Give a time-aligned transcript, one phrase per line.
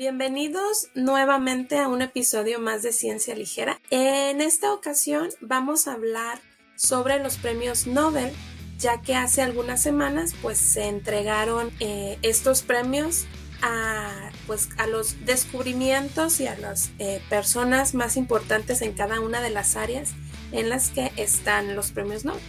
[0.00, 3.78] Bienvenidos nuevamente a un episodio más de Ciencia Ligera.
[3.90, 6.40] En esta ocasión vamos a hablar
[6.74, 8.32] sobre los premios Nobel,
[8.78, 13.26] ya que hace algunas semanas pues se entregaron eh, estos premios
[13.60, 19.42] a, pues, a los descubrimientos y a las eh, personas más importantes en cada una
[19.42, 20.12] de las áreas
[20.52, 22.40] en las que están los premios Nobel.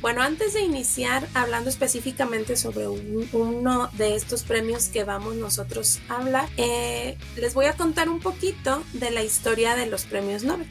[0.00, 6.18] Bueno, antes de iniciar hablando específicamente sobre uno de estos premios que vamos nosotros a
[6.18, 10.68] hablar, eh, les voy a contar un poquito de la historia de los premios Nobel.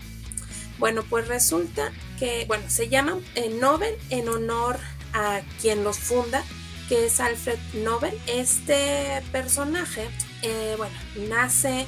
[0.80, 4.78] Bueno, pues resulta que, bueno, se llaman eh, Nobel en honor
[5.14, 6.44] a quien los funda,
[6.88, 8.18] que es Alfred Nobel.
[8.28, 10.08] Este personaje,
[10.42, 10.96] eh, bueno,
[11.28, 11.86] nace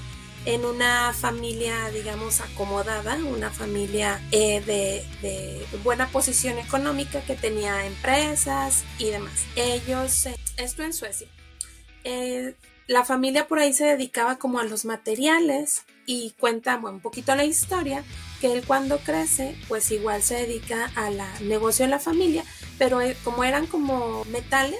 [0.49, 4.61] en una familia, digamos, acomodada, una familia eh,
[5.21, 9.45] de, buena posición económica que tenía empresas y demás.
[9.55, 11.27] Ellos, eh, esto en Suecia.
[12.03, 12.55] Eh,
[12.87, 17.45] la familia por ahí se dedicaba como a los materiales y cuenta un poquito la
[17.45, 18.03] historia
[18.41, 22.43] que él cuando crece pues igual se dedica a la negocio de la familia
[22.79, 24.79] pero como eran como metales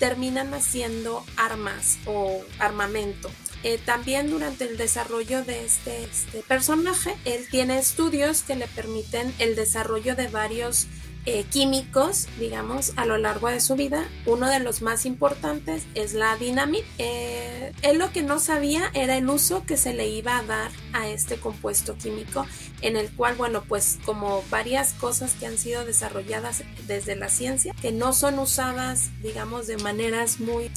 [0.00, 3.30] terminan haciendo armas o armamento
[3.64, 9.34] eh, también durante el desarrollo de este, este, personaje, él tiene estudios que le permiten
[9.38, 10.86] el desarrollo de varios
[11.24, 14.06] eh, químicos, digamos, a lo largo de su vida.
[14.26, 16.86] Uno de los más importantes es la dinamita.
[16.98, 20.70] Eh, él lo que no sabía era el uso que se le iba a dar
[20.92, 22.46] a este compuesto químico,
[22.82, 27.74] en el cual, bueno, pues como varias cosas que han sido desarrolladas desde la ciencia,
[27.80, 30.70] que no son usadas, digamos, de maneras muy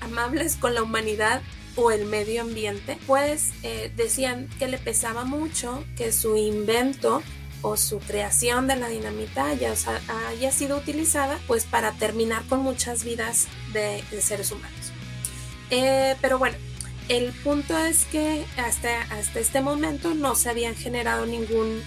[0.00, 1.42] amables con la humanidad,
[1.78, 7.22] o el medio ambiente, pues eh, decían que le pesaba mucho que su invento
[7.62, 9.74] o su creación de la dinamita haya,
[10.28, 14.92] haya sido utilizada pues para terminar con muchas vidas de, seres humanos.
[15.70, 16.56] Eh, pero bueno,
[17.08, 19.06] el punto es que hasta,
[19.38, 21.80] este momento no se habían generado ningún,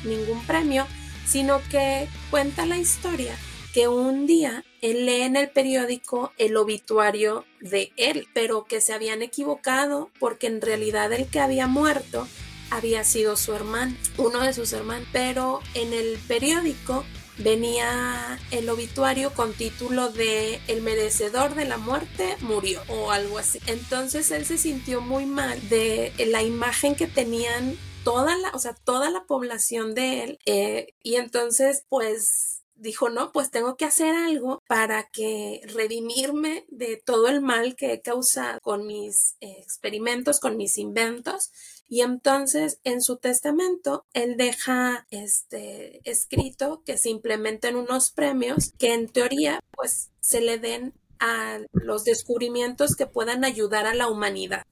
[0.47, 0.88] premio,
[1.28, 3.35] sino que cuenta la historia
[3.74, 9.22] que un día lee en el periódico el obituario de él, pero que se habían
[9.22, 12.28] equivocado porque en realidad el que había muerto
[12.72, 17.03] había sido su hermano, uno de sus hermanos, pero en el periódico
[17.38, 23.59] venía el obituario con título de El merecedor de la muerte murió o algo así.
[23.68, 28.74] Entonces él se sintió muy mal de la imagen que tenían toda la, o sea,
[28.74, 32.50] toda la población de él eh, y entonces pues
[32.81, 37.94] dijo, no, pues tengo que hacer algo para que redimirme de todo el mal que
[37.94, 41.52] he causado con mis eh, experimentos, con mis inventos.
[41.88, 48.94] Y entonces en su testamento él deja este escrito que se implementen unos premios que
[48.94, 54.63] en teoría pues se le den a los descubrimientos que puedan ayudar a la humanidad.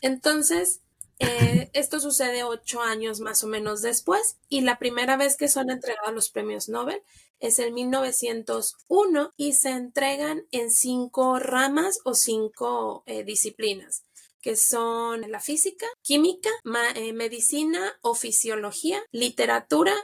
[0.00, 0.80] Entonces,
[1.20, 5.70] eh, esto sucede ocho años más o menos después y la primera vez que son
[5.70, 7.02] entregados los premios Nobel
[7.42, 14.04] es el 1901 y se entregan en cinco ramas o cinco eh, disciplinas
[14.40, 16.50] que son la física, química,
[16.96, 19.94] eh, medicina o fisiología, literatura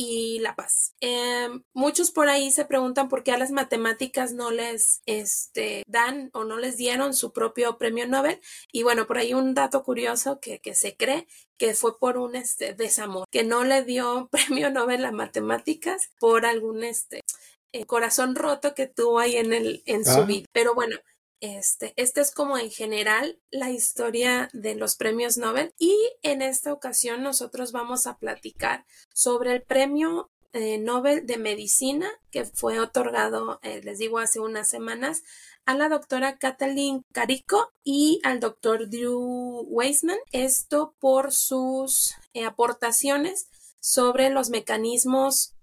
[0.00, 0.94] y la paz.
[1.00, 6.30] Em, muchos por ahí se preguntan por qué a las matemáticas no les este, dan
[6.34, 8.40] o no les dieron su propio premio Nobel.
[8.70, 11.26] Y bueno, por ahí un dato curioso que, que se cree
[11.58, 16.46] que fue por un este, desamor, que no le dio premio Nobel a matemáticas por
[16.46, 17.22] algún este,
[17.72, 20.24] eh, corazón roto que tuvo ahí en, el, en su ah.
[20.26, 20.46] vida.
[20.52, 20.96] Pero bueno,
[21.40, 26.72] este, este es como en general la historia de los premios Nobel y en esta
[26.72, 28.84] ocasión nosotros vamos a platicar
[29.14, 34.68] sobre el premio eh, Nobel de Medicina que fue otorgado, eh, les digo, hace unas
[34.68, 35.22] semanas
[35.66, 40.16] a la doctora Kathleen Carico y al doctor Drew Weissman.
[40.32, 45.54] Esto por sus eh, aportaciones sobre los mecanismos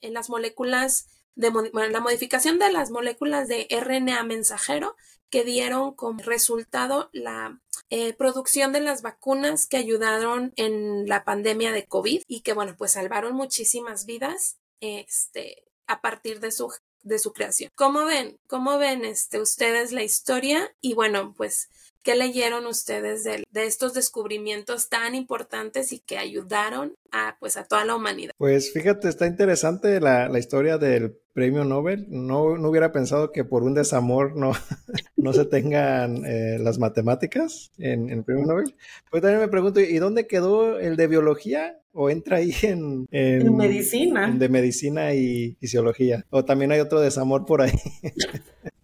[0.00, 4.96] en las moléculas la modificación de las moléculas de RNA mensajero
[5.30, 7.60] que dieron como resultado la
[7.90, 12.74] eh, producción de las vacunas que ayudaron en la pandemia de COVID y que, bueno,
[12.76, 16.72] pues salvaron muchísimas vidas este, a partir de su,
[17.02, 17.70] de su creación.
[17.74, 18.38] ¿Cómo ven?
[18.46, 20.74] ¿Cómo ven este, ustedes la historia?
[20.80, 21.68] Y bueno, pues
[22.02, 27.64] ¿Qué leyeron ustedes de, de, estos descubrimientos tan importantes y que ayudaron a, pues, a
[27.64, 28.32] toda la humanidad?
[28.38, 32.06] Pues fíjate, está interesante la, la historia del premio Nobel.
[32.08, 34.52] No, no, hubiera pensado que por un desamor no,
[35.16, 38.74] no se tengan eh, las matemáticas en, el premio Nobel.
[39.08, 41.78] Pues también me pregunto, ¿y dónde quedó el de biología?
[41.92, 44.34] ¿O entra ahí en, en, medicina?
[44.36, 46.24] de medicina y fisiología.
[46.30, 47.72] ¿O también hay otro desamor por ahí?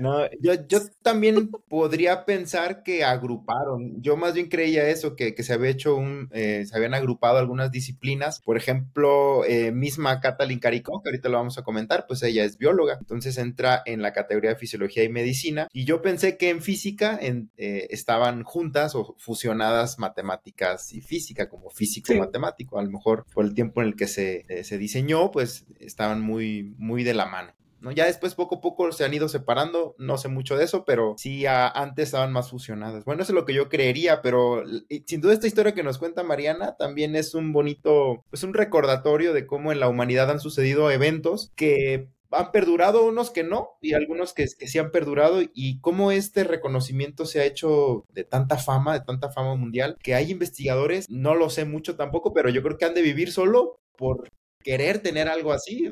[0.00, 4.00] No, yo, yo también podría pensar que agruparon.
[4.02, 7.38] Yo más bien creía eso, que, que se había hecho un, eh, se habían agrupado
[7.38, 8.40] algunas disciplinas.
[8.40, 12.58] Por ejemplo, eh, misma Katalin Caricó, que ahorita lo vamos a comentar, pues ella es
[12.58, 15.68] bióloga, entonces entra en la categoría de fisiología y medicina.
[15.72, 21.48] Y yo pensé que en física en, eh, estaban juntas o fusionadas matemáticas y física,
[21.48, 22.78] como físico-matemático.
[22.78, 26.74] A lo mejor por el tiempo en el que se, se diseñó, pues estaban muy,
[26.78, 27.57] muy de la mano.
[27.80, 27.92] ¿No?
[27.92, 31.14] Ya después poco a poco se han ido separando, no sé mucho de eso, pero
[31.18, 33.04] sí antes estaban más fusionadas.
[33.04, 34.64] Bueno, eso es lo que yo creería, pero
[35.06, 39.32] sin duda esta historia que nos cuenta Mariana también es un bonito, pues un recordatorio
[39.32, 43.94] de cómo en la humanidad han sucedido eventos que han perdurado unos que no y
[43.94, 48.58] algunos que, que, sí han perdurado y cómo este reconocimiento se ha hecho de tanta
[48.58, 52.62] fama, de tanta fama mundial, que hay investigadores, no lo sé mucho tampoco, pero yo
[52.62, 54.28] creo que han de vivir solo por
[54.62, 55.90] querer tener algo así.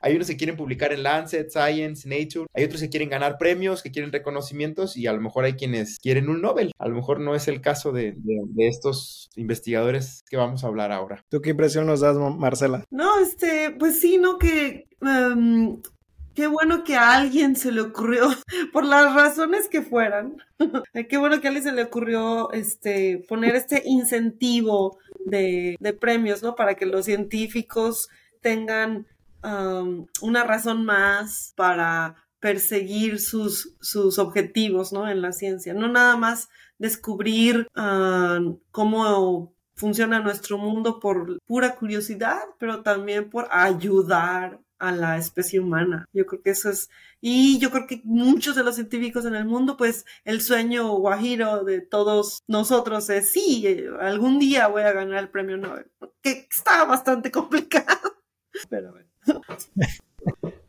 [0.00, 3.82] Hay unos que quieren publicar en Lancet, Science, Nature, hay otros que quieren ganar premios,
[3.82, 6.72] que quieren reconocimientos y a lo mejor hay quienes quieren un Nobel.
[6.78, 8.16] A lo mejor no es el caso de,
[8.58, 11.24] estos investigadores que vamos a hablar ahora.
[11.28, 12.84] ¿Tú qué impresión nos das, Marcela?
[12.90, 14.86] No, este, pues sí, no que...
[15.00, 15.80] Em,
[16.34, 18.28] qué bueno que a alguien se le ocurrió,
[18.72, 20.36] por las razones que fueran,
[21.08, 26.54] qué bueno que a alguien se le ocurrió este, poner este incentivo de, premios, ¿no?
[26.54, 28.08] Para que los científicos
[28.40, 29.06] tengan
[30.20, 35.08] una razón más para perseguir sus, sus objetivos, ¿no?
[35.08, 35.74] En la ciencia.
[35.74, 36.48] No nada más
[36.78, 37.66] descubrir
[38.70, 46.06] cómo funciona nuestro mundo por pura curiosidad, pero también por ayudar a la especie humana.
[46.12, 46.90] Yo creo que eso es,
[47.20, 51.62] y yo creo que muchos de los científicos en el mundo, pues el sueño guajiro
[51.62, 55.86] de todos nosotros es, sí, algún día voy a ganar el premio Nobel,
[56.20, 57.96] que está bastante complicado,
[58.68, 59.08] pero bueno.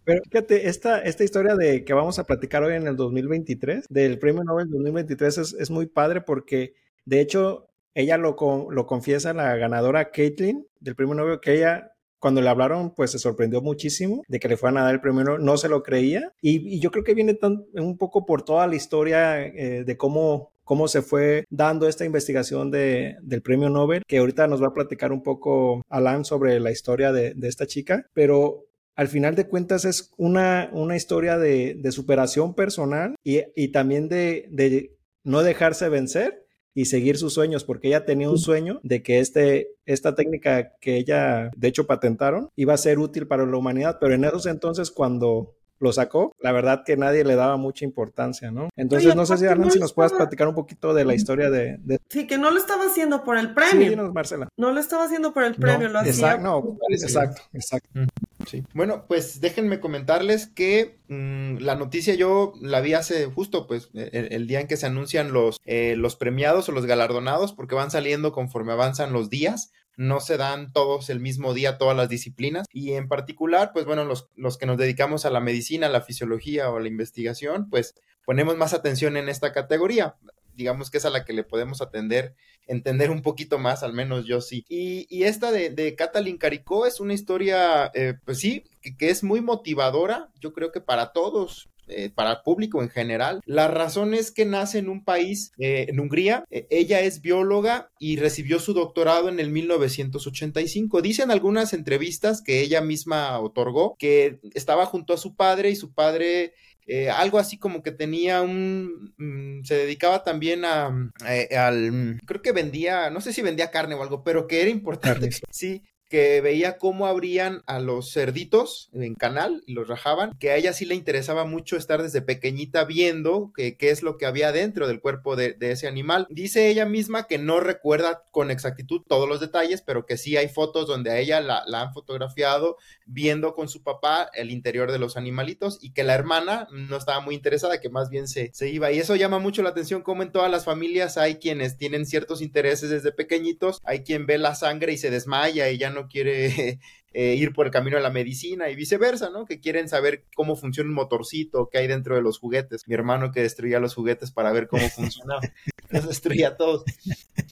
[0.06, 4.19] Pero fíjate, esta, esta historia de que vamos a platicar hoy en el 2023, del
[4.19, 6.75] Premio Nobel 2023, es, es muy padre porque,
[7.06, 8.36] de hecho, ella lo,
[8.69, 11.93] lo confiesa la ganadora Caitlin del Premio Nobel, que ella
[12.23, 15.37] cuando le hablaron, pues se sorprendió muchísimo de que le fueran a dar el premio,
[15.39, 16.31] no se lo creía.
[16.41, 17.37] Y, yo creo que viene
[17.73, 22.71] un poco por toda la historia eh, de cómo cómo se fue dando esta investigación
[22.71, 26.71] de, del premio Nobel, que ahorita nos va a platicar un poco Alan sobre la
[26.71, 32.55] historia de, esta chica, pero al final de cuentas es una, una historia de, superación
[32.55, 36.43] personal y, y también de, de, no dejarse vencer
[36.73, 40.97] y seguir sus sueños, porque ella tenía un sueño de que este, esta técnica que
[40.97, 44.91] ella, de hecho, patentaron, iba a ser útil para la humanidad, pero en esos entonces
[44.91, 48.69] cuando lo sacó, la verdad que nadie le daba mucha importancia, ¿no?
[48.75, 51.99] Entonces, no sé si Arlan, si nos puedes platicar un poquito de la historia de,
[52.09, 53.91] Sí, que no lo estaba haciendo por el premio.
[53.91, 54.47] Sí, Marcela.
[54.57, 56.37] No lo estaba haciendo por el premio, lo hacía...
[56.37, 57.99] no, exacto, exacto.
[58.48, 58.63] Sí.
[58.74, 64.28] Bueno, pues déjenme comentarles que mm, la noticia yo la vi hace justo pues e,
[64.31, 67.92] el, día en que se anuncian los, eh, los premiados o los galardonados porque van
[67.92, 72.66] saliendo conforme avanzan los días no se dan todos el mismo día todas las disciplinas
[72.72, 76.69] y en particular, pues bueno, los, los, que nos dedicamos a la medicina, la fisiología
[76.69, 77.95] o a la investigación, pues
[78.25, 80.16] ponemos más atención en esta categoría
[80.55, 82.35] digamos que es a la que le podemos atender,
[82.67, 84.65] entender un poquito más, al menos yo sí.
[84.69, 88.63] Y, esta de, de Catalin Caricó es una historia, eh, pues sí,
[88.97, 93.41] que, es muy motivadora, yo creo que para todos, eh, para el público en general.
[93.45, 96.45] La razón es que nace en un país, eh, en Hungría.
[96.49, 101.01] ella es bióloga y recibió su doctorado en el 1985.
[101.01, 105.94] Dicen algunas entrevistas que ella misma otorgó que estaba junto a su padre y su
[105.94, 106.54] padre
[106.85, 112.42] eh, algo así como que tenía un, mm, se dedicaba también a, eh, al, creo
[112.42, 116.41] que vendía, no sé si vendía carne o algo, pero que era importante, sí, que
[116.41, 120.85] veía cómo abrían a los cerditos en canal y los rajaban, que a ella sí
[120.85, 125.35] le interesaba mucho estar desde pequeñita viendo qué es lo que había dentro del cuerpo
[125.35, 126.27] de, ese animal.
[126.29, 130.49] Dice ella misma que no recuerda con exactitud todos los detalles, pero que sí hay
[130.49, 132.77] fotos donde a ella la, la han fotografiado
[133.07, 137.21] viendo con su papá el interior de los animalitos y que la hermana no estaba
[137.21, 138.91] muy interesada, que más bien se, se iba.
[138.91, 142.43] Y eso llama mucho la atención, como en todas las familias hay quienes tienen ciertos
[142.43, 146.80] intereses desde pequeñitos, hay quien ve la sangre y se desmaya y ya no quiere
[147.14, 149.45] eh, ir por el camino de la medicina y viceversa, ¿no?
[149.45, 152.88] Que quieren saber cómo funciona un motorcito, qué hay dentro de los juguetes.
[152.88, 155.42] Mi hermano que destruía los juguetes para ver cómo funcionaba,
[155.90, 156.83] los destruía todos.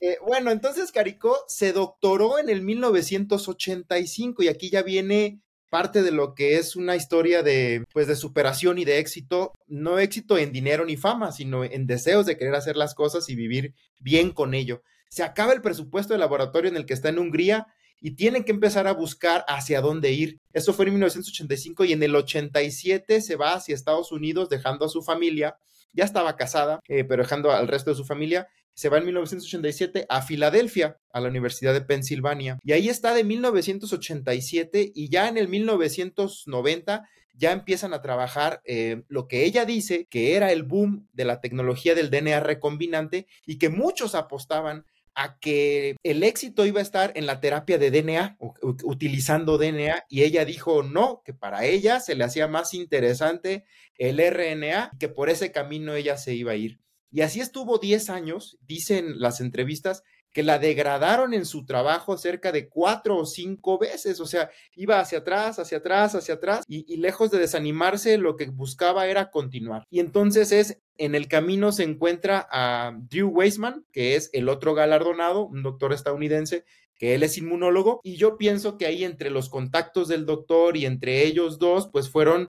[0.01, 5.41] Eh, bueno, entonces Caricó se doctoró en el 1985 y aquí ya viene
[5.72, 10.00] parte de lo que es una historia de pues de superación y de éxito, no
[10.00, 13.74] éxito en dinero ni fama, sino en deseos de querer hacer las cosas y vivir
[13.98, 14.84] bien con ello.
[15.10, 17.67] Se acaba el presupuesto de laboratorio en el que está en Hungría
[18.01, 20.39] y tienen que empezar a buscar hacia dónde ir.
[20.51, 24.89] Eso fue en 1985 y en el 87 se va hacia Estados Unidos dejando a
[24.89, 25.55] su familia.
[25.93, 30.05] Ya estaba casada, eh, pero dejando al resto de su familia se va en 1987
[30.10, 32.58] a Filadelfia, a la Universidad de Pensilvania.
[32.63, 39.03] Y ahí está de 1987 y ya en el 1990 ya empiezan a trabajar eh,
[39.08, 43.58] lo que ella dice que era el boom de la tecnología del DNA recombinante y
[43.58, 48.37] que muchos apostaban a que el éxito iba a estar en la terapia de DNA,
[48.83, 53.65] utilizando DNA, y ella dijo no, que para ella se le hacía más interesante
[53.97, 56.79] el RNA, que por ese camino ella se iba a ir.
[57.11, 60.03] Y así estuvo 10 años, dicen las entrevistas,
[60.33, 65.00] que la degradaron en su trabajo cerca de cuatro o cinco veces, o sea, iba
[65.00, 69.83] hacia atrás, hacia atrás, hacia atrás, y, lejos de desanimarse, lo que buscaba era continuar.
[69.89, 74.73] Y entonces es, en el camino se encuentra a Drew Weissman, que es el otro
[74.73, 76.63] galardonado, un doctor estadounidense,
[76.95, 80.85] que él es inmunólogo, y yo pienso que ahí entre los contactos del doctor y
[80.85, 82.47] entre ellos dos, pues fueron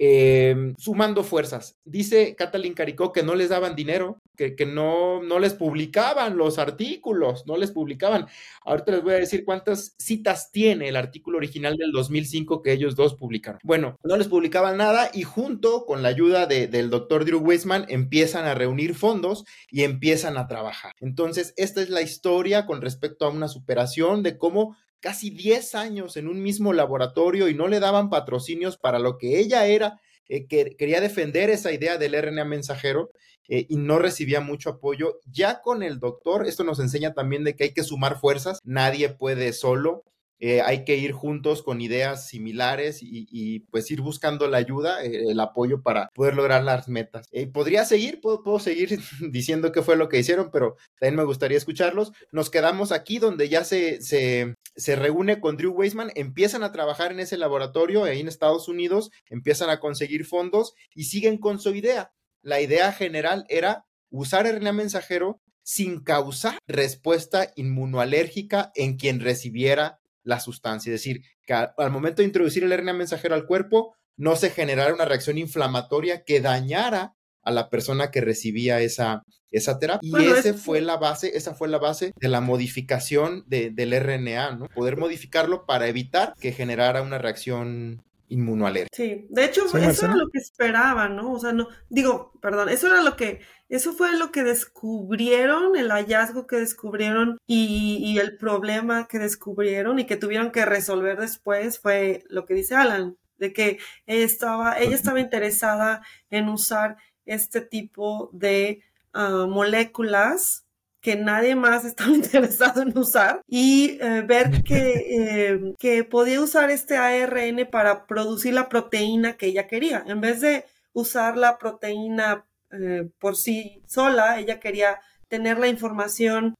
[0.00, 1.76] Em, sumando fuerzas.
[1.84, 6.60] Dice Catalin Caricó que no les daban dinero, que, que, no, no les publicaban los
[6.60, 8.26] artículos, no les publicaban.
[8.64, 12.94] Ahorita les voy a decir cuántas citas tiene el artículo original del 2005 que ellos
[12.94, 13.58] dos publicaron.
[13.64, 18.44] Bueno, no les publicaban nada y junto con la ayuda del doctor Drew Weissman empiezan
[18.44, 20.92] a reunir fondos y empiezan a trabajar.
[21.00, 26.16] Entonces, esta es la historia con respecto a una superación de cómo casi 10 años
[26.16, 30.46] en un mismo laboratorio y no le daban patrocinios para lo que ella era, eh,
[30.46, 33.10] que quería defender esa idea del RNA mensajero
[33.48, 35.20] eh, y no recibía mucho apoyo.
[35.30, 39.08] Ya con el doctor, esto nos enseña también de que hay que sumar fuerzas, nadie
[39.08, 40.04] puede solo.
[40.40, 45.30] Eh, hay que ir juntos con ideas similares y, pues ir buscando la ayuda, eh,
[45.30, 47.26] el apoyo para poder lograr las metas.
[47.32, 49.00] Eh, podría seguir, puedo, seguir
[49.32, 52.12] diciendo qué fue lo que hicieron, pero también me gustaría escucharlos.
[52.30, 57.10] Nos quedamos aquí donde ya se, se, se reúne con Drew Weissman, empiezan a trabajar
[57.10, 61.74] en ese laboratorio ahí en Estados Unidos, empiezan a conseguir fondos y siguen con su
[61.74, 62.12] idea.
[62.42, 70.40] La idea general era usar RNA mensajero sin causar respuesta inmunoalérgica en quien recibiera la
[70.40, 70.90] sustancia.
[70.90, 74.92] Es decir, que al momento de introducir el RNA mensajero al cuerpo, no se generara
[74.92, 80.10] una reacción inflamatoria que dañara a la persona que recibía esa, esa terapia.
[80.10, 84.68] y esa fue la base, esa fue la base de la modificación del RNA, ¿no?
[84.68, 88.96] Poder modificarlo para evitar que generara una reacción inmunoalérgica.
[88.96, 91.32] Sí, de hecho, eso era lo que esperaban, ¿no?
[91.32, 95.90] O sea, no, digo, perdón, eso era lo que eso fue lo que descubrieron, el
[95.90, 102.24] hallazgo que descubrieron y, el problema que descubrieron y que tuvieron que resolver después fue
[102.28, 108.82] lo que dice Alan, de que estaba, ella estaba interesada en usar este tipo de
[109.12, 110.64] ah, moléculas
[111.00, 116.70] que nadie más estaba interesado en usar y eh, ver que, eh, que podía usar
[116.70, 120.04] este ARN para producir la proteína que ella quería.
[120.06, 126.54] En vez de usar la proteína eh, por sí sola, ella quería tener la información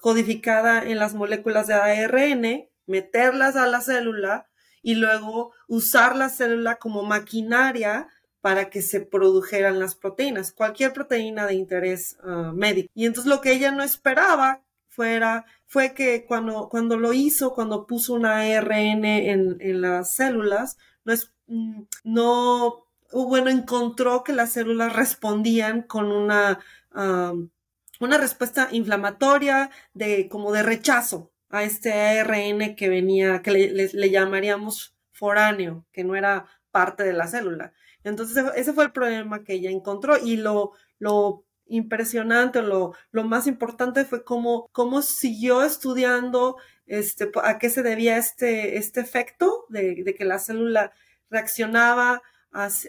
[0.00, 4.48] codificada en las moléculas de ARN, meterlas a la célula
[4.82, 8.08] y luego usar la célula como maquinaria
[8.44, 12.90] para que se produjeran las proteínas, cualquier proteína de interés ah, médico.
[12.94, 17.86] Y entonces lo que ella no esperaba fuera, fue que cuando, cuando lo hizo, cuando
[17.86, 22.84] puso una ARN en, en las células, no, es, mm, no
[23.14, 26.60] bueno, encontró que las células respondían con una,
[26.92, 34.94] una respuesta inflamatoria de como de rechazo a este ARN que venía, que le, llamaríamos
[35.12, 37.72] foráneo, que no era parte de la célula.
[38.04, 43.46] Entonces, ese fue el problema que ella encontró y lo, lo impresionante, lo, lo más
[43.46, 46.56] importante fue cómo, cómo siguió estudiando
[46.86, 50.92] este, a qué se debía este, este efecto de, que la célula
[51.30, 52.22] reaccionaba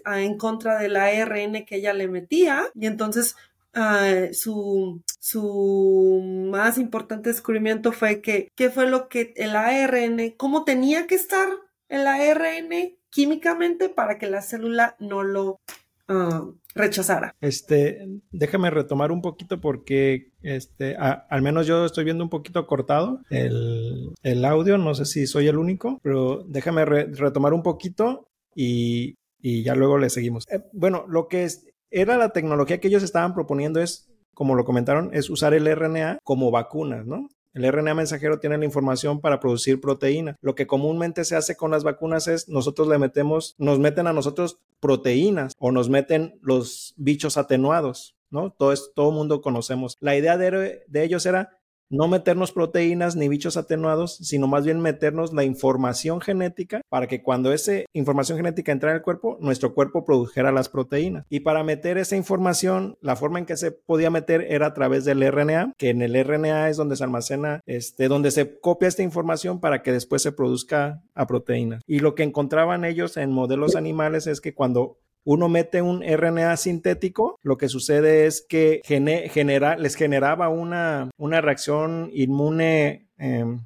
[0.06, 2.70] en contra del ARN que ella le metía.
[2.76, 3.36] Y entonces
[3.74, 10.66] ah, su, su más importante descubrimiento fue que qué fue lo que el ARN, cómo
[10.66, 11.48] tenía que estar
[11.90, 15.62] el ARN químicamente para que la célula no lo
[16.08, 16.46] ah,
[16.76, 17.34] rechazara.
[17.40, 23.22] Este, déjame retomar un poquito porque este, al menos yo estoy viendo un poquito cortado
[23.30, 29.16] el, el audio, no sé si soy el único, pero déjame retomar un poquito y
[29.48, 30.44] y ya luego le seguimos.
[30.50, 34.66] Eh, bueno, lo que es, era la tecnología que ellos estaban proponiendo es, como lo
[34.66, 37.30] comentaron, es usar el RNA como vacunas, ¿no?
[37.56, 40.36] El RNA mensajero tiene la información para producir proteína.
[40.42, 44.14] Lo que comúnmente se hace con las vacunas es nosotros le metemos, nos meten a
[44.14, 48.52] nosotros proteínas o nos meten los bichos atenuados, ¿no?
[48.52, 49.96] Todo es, todo mundo conocemos.
[50.02, 51.58] La idea de, de ellos era
[51.89, 57.22] no meternos proteínas ni bichos atenuados, sino más bien meternos la información genética para que
[57.22, 61.25] cuando esa información genética entrara en el cuerpo, nuestro cuerpo produjera las proteínas.
[61.30, 65.06] Y para meter esa información, la forma en que se podía meter era a través
[65.06, 69.04] del RNA, que en el RNA es donde se almacena, este, donde se copia esta
[69.04, 71.82] información para que después se produzca a proteínas.
[71.88, 76.55] Y lo que encontraban ellos en modelos animales es que cuando uno mete un RNA
[76.55, 83.65] sintético, lo que sucede es que genera, les generaba una, una reacción inmune em,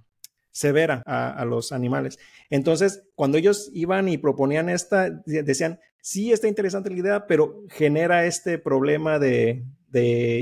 [0.51, 2.17] severa a, los animales.
[2.49, 8.25] Entonces, cuando ellos iban y proponían esta, decían, sí está interesante la idea, pero genera
[8.25, 9.65] este problema de,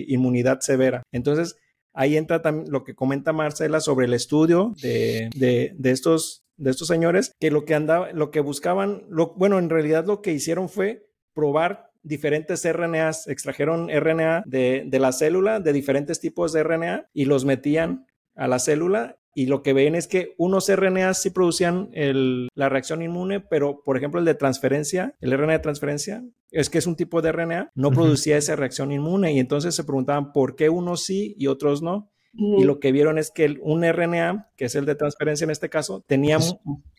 [0.08, 1.04] inmunidad severa.
[1.12, 1.56] Entonces,
[1.94, 7.34] ahí entra lo que comenta Marcela sobre el estudio de, de, estos de estos señores
[7.40, 9.04] que lo que andaba, lo que buscaban,
[9.36, 11.07] bueno, en realidad lo que hicieron fue
[11.38, 17.46] probar diferentes RNAs, extrajeron RNA de, la célula, de diferentes tipos de RNA, y los
[17.46, 22.70] metían a la célula y lo que ven es que unos RNA sí producían la
[22.70, 26.88] reacción inmune, pero por ejemplo el de transferencia, el RNA de transferencia, es que es
[26.88, 30.70] un tipo de RNA, no producía esa reacción inmune y entonces se preguntaban por qué
[30.70, 32.10] unos sí y otros no.
[32.38, 35.70] Y lo que vieron es que un RNA, que es el de transferencia en este
[35.70, 36.38] caso, tenía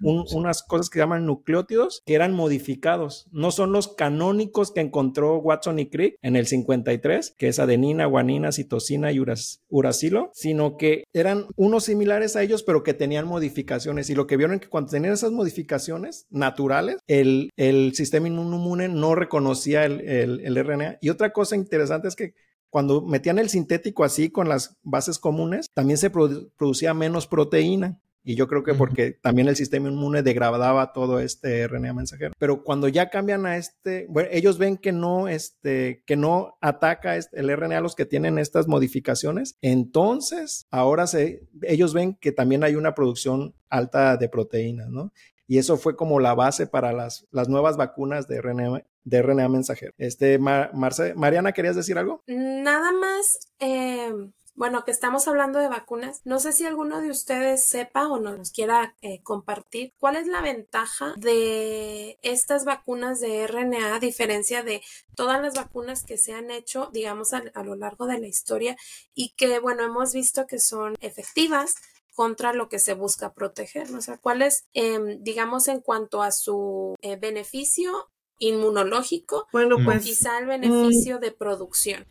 [0.03, 3.27] unas cosas que se llaman nucleótidos que eran modificados.
[3.31, 8.07] No son los canónicos que encontró Watson y Crick en el 53, que es adenina,
[8.07, 9.21] guanina, citosina y
[9.69, 14.11] uracilo, sino que eran unos similares a ellos, pero que tenían modificaciones.
[14.11, 18.89] Y lo que vieron es que cuando tenían esas modificaciones naturales, el, el sistema inmune
[18.89, 20.99] no reconocía el, el, el RNA.
[21.01, 22.35] Y otra cosa interesante es que
[22.71, 28.01] cuando metían el sintético así con las bases comunes, también se producía menos proteína.
[28.25, 32.35] Y yo creo que porque también el sistema inmune degradaba todo este RNA mensajero.
[32.39, 37.17] Pero cuando ya cambian a este, bueno, ellos ven que no, este, que no ataca
[37.17, 39.57] este, el RNA a los que tienen estas modificaciones.
[39.63, 45.11] Entonces, ahora se, ellos ven que también hay una producción alta de proteínas, ¿no?
[45.49, 49.49] Y eso fue como la base para las, las nuevas vacunas de RNA, de RNA
[49.49, 49.95] mensajero.
[49.97, 52.23] Este, Marce, Mariana, ¿querías decir algo?
[52.27, 54.13] Nada más, eh,
[54.59, 56.21] bueno, que estamos hablando de vacunas.
[56.25, 60.43] No sé si alguno de ustedes sepa o nos quiera eh, compartir cuál es la
[60.43, 64.83] ventaja de estas vacunas de RNA a diferencia de
[65.15, 68.77] todas las vacunas que se han hecho, digamos, a, lo largo de la historia
[69.15, 71.77] y que, bueno, hemos visto que son efectivas
[72.19, 73.95] contra lo que se busca proteger.
[73.95, 77.93] O sea, cuál es, em, digamos, en cuanto a su eh, beneficio
[78.41, 80.49] inmunológico, bueno, pues, quizá el mm.
[80.49, 82.07] beneficio de producción.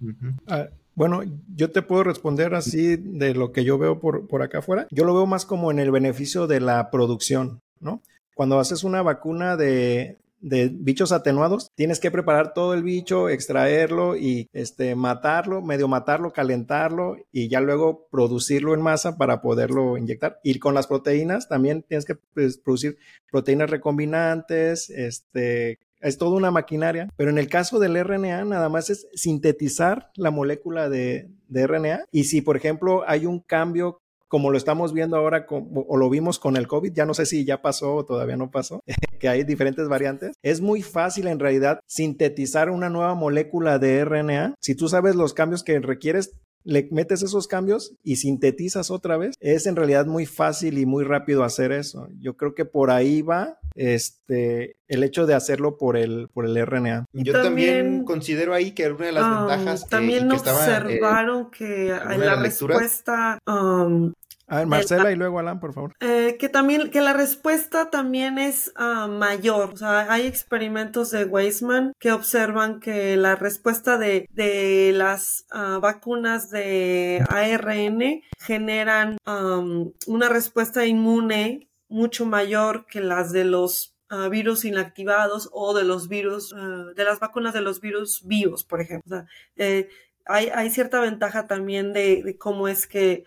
[0.47, 4.59] Ah, bueno, yo te puedo responder así de lo que yo veo por, por acá
[4.59, 4.87] afuera.
[4.91, 8.01] Yo lo veo más como en el beneficio de la producción, ¿no?
[8.33, 14.15] Cuando haces una vacuna de, de bichos atenuados, tienes que preparar todo el bicho, extraerlo
[14.15, 20.39] y este, matarlo, medio matarlo, calentarlo y ya luego producirlo en masa para poderlo inyectar.
[20.43, 22.97] Y con las proteínas también tienes que pues, producir
[23.31, 28.89] proteínas recombinantes, este, es toda una maquinaria, pero en el caso del RNA nada más
[28.89, 34.51] es sintetizar la molécula de, de RNA y si por ejemplo hay un cambio como
[34.51, 37.61] lo estamos viendo ahora o lo vimos con el COVID, ya no sé si ya
[37.61, 38.81] pasó o todavía no pasó,
[39.19, 40.35] que hay diferentes variantes.
[40.41, 44.55] Es muy fácil en realidad sintetizar una nueva molécula de RNA.
[44.59, 49.35] Si tú sabes los cambios que requieres, le metes esos cambios y sintetizas otra vez.
[49.39, 52.07] Es en realidad muy fácil y muy rápido hacer eso.
[52.19, 56.65] Yo creo que por ahí va este el hecho de hacerlo por el por el
[56.65, 57.05] RNA.
[57.13, 62.35] Yo también, considero ahí que una de las um, ventajas también observaron que en la,
[62.35, 64.13] respuesta um,
[64.49, 65.93] a ver, Marcela y luego Alan, por favor.
[65.99, 69.73] Eh, que también, que la respuesta también es ah, mayor.
[69.73, 75.79] O sea, hay experimentos de Weisman que observan que la respuesta de, de las ah,
[75.81, 84.63] vacunas de ARN generan una respuesta inmune mucho mayor que las de los ah, virus
[84.63, 86.55] inactivados o de los virus,
[86.95, 89.17] de las vacunas de los virus vivos, por ejemplo.
[89.17, 89.89] O sea, eh,
[90.25, 93.25] hay, hay, cierta ventaja también de, cómo es que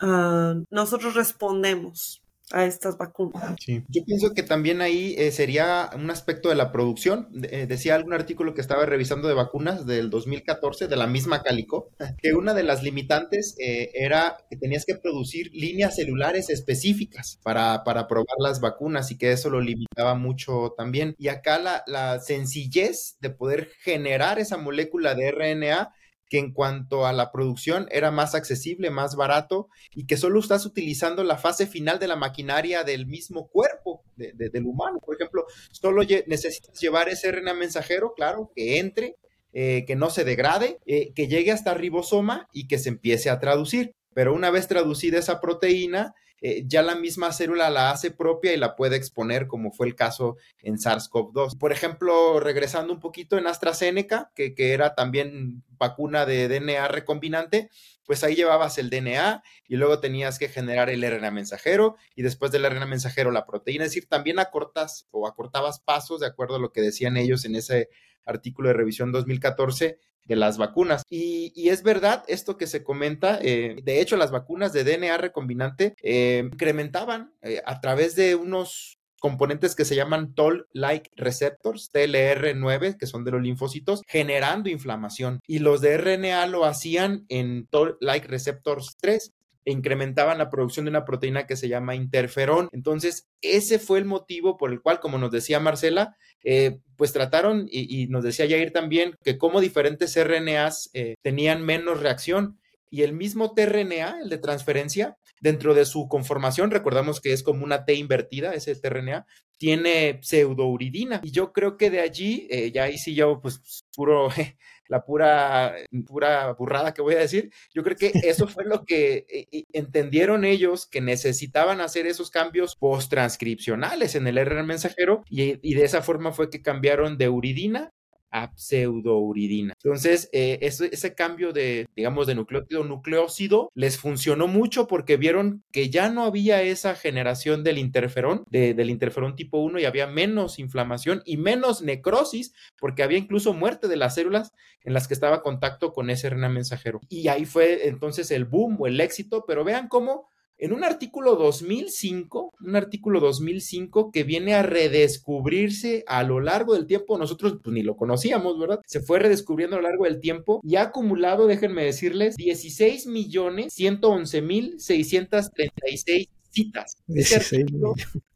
[0.00, 3.56] Ah, nosotros respondemos a estas vacunas.
[3.66, 7.28] Yo pienso que también ahí eh, sería un aspecto de la producción.
[7.42, 11.90] Eh, decía algún artículo que estaba revisando de vacunas del 2014 de la misma Calico,
[12.22, 17.82] que una de las limitantes eh, era que tenías que producir líneas celulares específicas para,
[17.82, 21.16] para, probar las vacunas y que eso lo limitaba mucho también.
[21.18, 25.92] Y acá la, la sencillez de poder generar esa molécula de RNA
[26.28, 30.66] que en cuanto a la producción era más accesible, más barato y que solo estás
[30.66, 35.00] utilizando la fase final de la maquinaria del mismo cuerpo del humano.
[35.04, 39.16] Por ejemplo, solo necesitas llevar ese RNA mensajero, claro, que entre
[39.58, 43.38] eh, que no se degrade, eh, que llegue hasta ribosoma y que se empiece a
[43.38, 43.94] traducir.
[44.12, 48.58] Pero una vez traducida esa proteína, eh, ya la misma célula la hace propia y
[48.58, 51.58] la puede exponer, como fue el caso en SARS-CoV-2.
[51.58, 57.70] Por ejemplo, regresando un poquito en AstraZeneca, que, que era también vacuna de DNA recombinante,
[58.04, 62.52] pues ahí llevabas el DNA y luego tenías que generar el RNA mensajero y después
[62.52, 63.84] del RNA mensajero la proteína.
[63.84, 67.56] Es decir, también acortas o acortabas pasos de acuerdo a lo que decían ellos en
[67.56, 67.88] ese
[68.24, 71.02] artículo de revisión 2014 de las vacunas.
[71.08, 75.94] Y, es verdad esto que se comenta, eh, de hecho las vacunas de DNA recombinante
[76.02, 83.06] eh, incrementaban eh, a través de unos componentes que se llaman Toll-like receptors, TLR9, que
[83.06, 85.40] son de los linfocitos, generando inflamación.
[85.46, 89.32] Y los de RNA lo hacían en Toll-like receptors 3
[89.70, 92.68] incrementaban la producción de una proteína que se llama interferón.
[92.72, 97.66] Entonces, ese fue el motivo por el cual, como nos decía Marcela, eh, pues trataron,
[97.70, 102.58] y, nos decía Jair también, que como diferentes RNAs eh, tenían menos reacción.
[102.88, 107.64] Y el mismo tRNA, el de transferencia, dentro de su conformación, recordamos que es como
[107.64, 109.26] una T invertida, ese tRNA,
[109.58, 111.20] tiene pseudouridina.
[111.24, 114.28] Y yo creo que de allí, eh, ya ahí sí yo, pues puro
[114.88, 115.74] la pura,
[116.06, 117.50] pura burrada que voy a decir.
[117.74, 122.76] Yo creo que eso fue lo que eh, entendieron ellos que necesitaban hacer esos cambios
[122.76, 127.92] post-transcripcionales en el RNA mensajero y, y de esa forma fue que cambiaron de uridina
[128.36, 129.72] a pseudouridina.
[129.82, 135.88] Entonces, eh, ese, cambio de, digamos, de nucleótido nucleócido les funcionó mucho porque vieron que
[135.88, 141.22] ya no había esa generación del interferón, del interferón tipo 1 y había menos inflamación
[141.24, 145.94] y menos necrosis porque había incluso muerte de las células en las que estaba contacto
[145.94, 147.00] con ese RNA mensajero.
[147.08, 151.36] Y ahí fue entonces el boom o el éxito, pero vean cómo en un artículo
[151.36, 157.74] 2005, un artículo 2005 que viene a redescubrirse a lo largo del tiempo, nosotros pues,
[157.74, 158.80] ni lo conocíamos, ¿verdad?
[158.86, 163.72] Se fue redescubriendo a lo largo del tiempo y ha acumulado, déjenme decirles, 16 millones
[163.74, 166.96] 111 mil 636 citas.
[167.08, 167.66] Este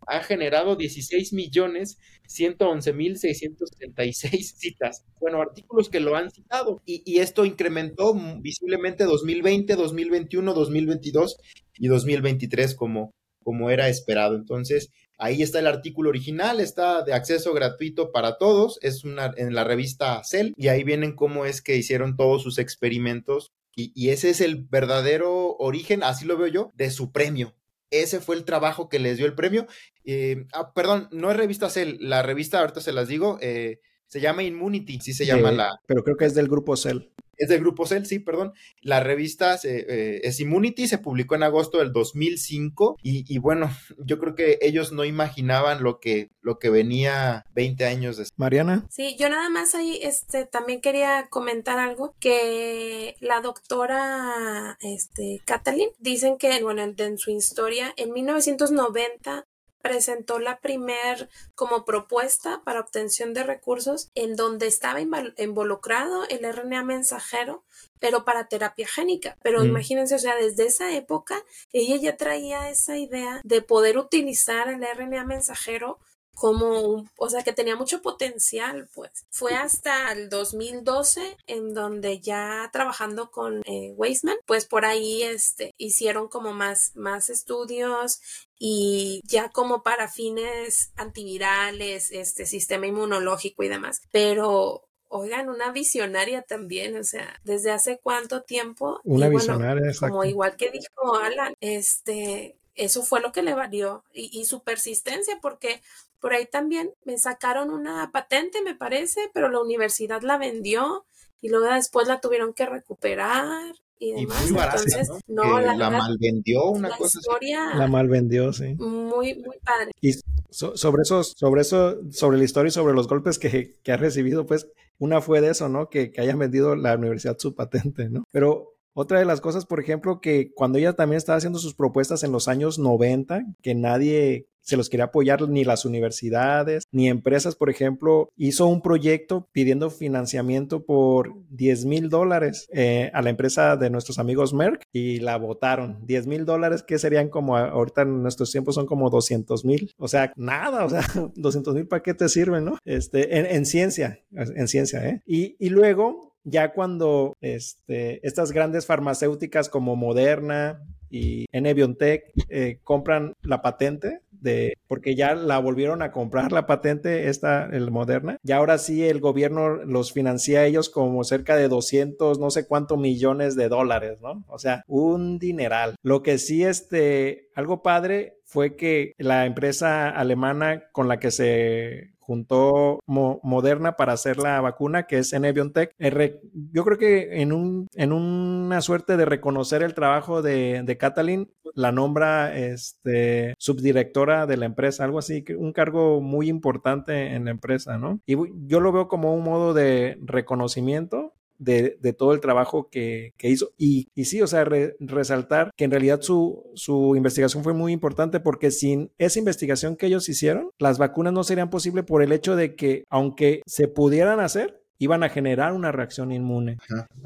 [0.07, 5.05] ha generado 16 millones 111 mil 636 citas.
[5.21, 6.83] Bueno, artículos que lo han citado.
[6.85, 11.37] Y, y, esto incrementó visiblemente 2020, 2021, 2022
[11.79, 14.37] y 2023 como, como era esperado.
[14.37, 19.55] Entonces, ahí está el artículo original, está de acceso gratuito para todos, es una en
[19.55, 24.11] la revista Cell y ahí vienen cómo es que hicieron todos sus experimentos y, y
[24.11, 27.55] ese es el verdadero origen, así lo veo yo, de su premio.
[27.91, 29.67] Ese fue el trabajo que les dio el premio.
[30.05, 34.21] Eh, ah, perdón, no es revista Cell, la revista, ahorita se las digo, eh, se
[34.21, 35.79] llama Immunity, sí se llama la.
[35.87, 38.53] Pero creo que es del grupo Cell es del grupo Cell, sí, perdón.
[38.83, 43.71] La revista eh, es Immunity, se publicó en agosto del 2005 y, bueno,
[44.05, 48.39] yo creo que ellos no imaginaban lo que, lo que venía 20 años después.
[48.39, 48.87] Mariana.
[48.91, 55.91] Sí, yo nada más ahí este, también quería comentar algo que la doctora este, Kathleen
[55.99, 59.47] dicen que, bueno, en su historia, en 1990
[59.83, 66.83] presentó la primer como propuesta para obtención de recursos en donde estaba involucrado el RNA
[66.85, 67.65] mensajero,
[67.99, 69.37] pero para terapia génica.
[69.43, 69.67] Pero mm.
[69.67, 74.83] imagínense, o sea, desde esa época ella ya traía esa idea de poder utilizar el
[74.83, 75.99] RNA mensajero
[76.41, 79.27] como un, o sea, que tenía mucho potencial, pues.
[79.29, 85.75] Fue hasta el 2012 en donde ya trabajando con eh, Weisman, pues por ahí este,
[85.77, 88.23] hicieron como más, más estudios
[88.59, 94.01] y ya como para fines antivirales, este sistema inmunológico y demás.
[94.11, 99.03] Pero oigan, una visionaria también, o sea, desde hace cuánto tiempo.
[99.05, 104.31] Una visionaria, Como igual que dijo Alan, este, eso fue lo que le valió y,
[104.41, 105.83] y, su persistencia, porque
[106.21, 111.07] por ahí también me sacaron una patente, me parece, pero la universidad la vendió
[111.41, 114.49] y luego después la tuvieron que recuperar y demás.
[114.49, 115.61] Entonces, ¿no?
[115.61, 118.75] la, la malvendió una cosa historia La malvendió, sí.
[118.75, 119.93] Muy, muy padre.
[120.01, 120.15] Y
[120.51, 124.47] sobre eso, sobre eso, sobre la historia y sobre los golpes que, que ha recibido,
[124.47, 124.67] pues,
[124.99, 125.89] una fue de eso, ¿no?
[125.89, 128.25] Que, que hayan vendido la universidad su patente, ¿no?
[128.33, 132.23] Pero otra de las cosas, por ejemplo, que cuando ella también estaba haciendo sus propuestas
[132.25, 137.57] en los años 90, que nadie se los quería apoyar ni las universidades ni empresas,
[137.57, 143.77] por ejemplo, hizo un proyecto pidiendo financiamiento por 10 mil dólares eh, a la empresa
[143.77, 146.05] de nuestros amigos Merck y la votaron.
[146.07, 149.93] 10 mil dólares que serían como ahorita en nuestros tiempos son como 200 mil.
[149.99, 151.03] O sea, nada, o sea,
[151.35, 152.79] 200 mil para qué te sirven, ¿no?
[152.85, 155.23] Este, en, ciencia, en ciencia, ¿eh?
[155.27, 163.35] Y, y luego ya cuando este, estas grandes farmacéuticas como Moderna y NBiontech eh, compran
[163.43, 168.53] la patente de, porque ya la volvieron a comprar la patente, esta, el Moderna, y
[168.53, 172.99] ahora sí el gobierno los financia a ellos como cerca de 200, no sé cuántos
[172.99, 174.45] millones de dólares, ¿no?
[174.49, 175.97] O sea, un dineral.
[176.03, 182.11] Lo que sí, este, algo padre fue que la empresa alemana con la que se
[182.31, 185.97] juntó Moderna para hacer la vacuna, que es NBiontech.
[185.99, 191.51] yo creo que en, un, en una suerte de reconocer el trabajo de, de Katalin,
[191.75, 197.51] la nombra este, subdirectora de la empresa, algo así, un cargo muy importante en la
[197.51, 198.21] empresa, ¿no?
[198.27, 198.37] Y
[198.69, 203.71] yo lo veo como un modo de reconocimiento de, todo el trabajo que, hizo.
[203.77, 204.65] Y, y, sí, o sea,
[204.99, 210.07] resaltar que en realidad su, su investigación fue muy importante porque sin esa investigación que
[210.07, 214.41] ellos hicieron, las vacunas no serían posibles por el hecho de que aunque se pudieran
[214.41, 216.79] hacer, iban a generar una reacción inmune.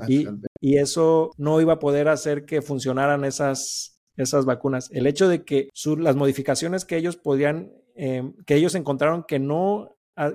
[0.08, 0.26] y,
[0.60, 4.90] y, eso no iba a poder hacer que funcionaran esas, esas vacunas.
[4.92, 5.68] El hecho de que
[5.98, 9.90] las modificaciones que ellos podían, eh, que ellos encontraron que no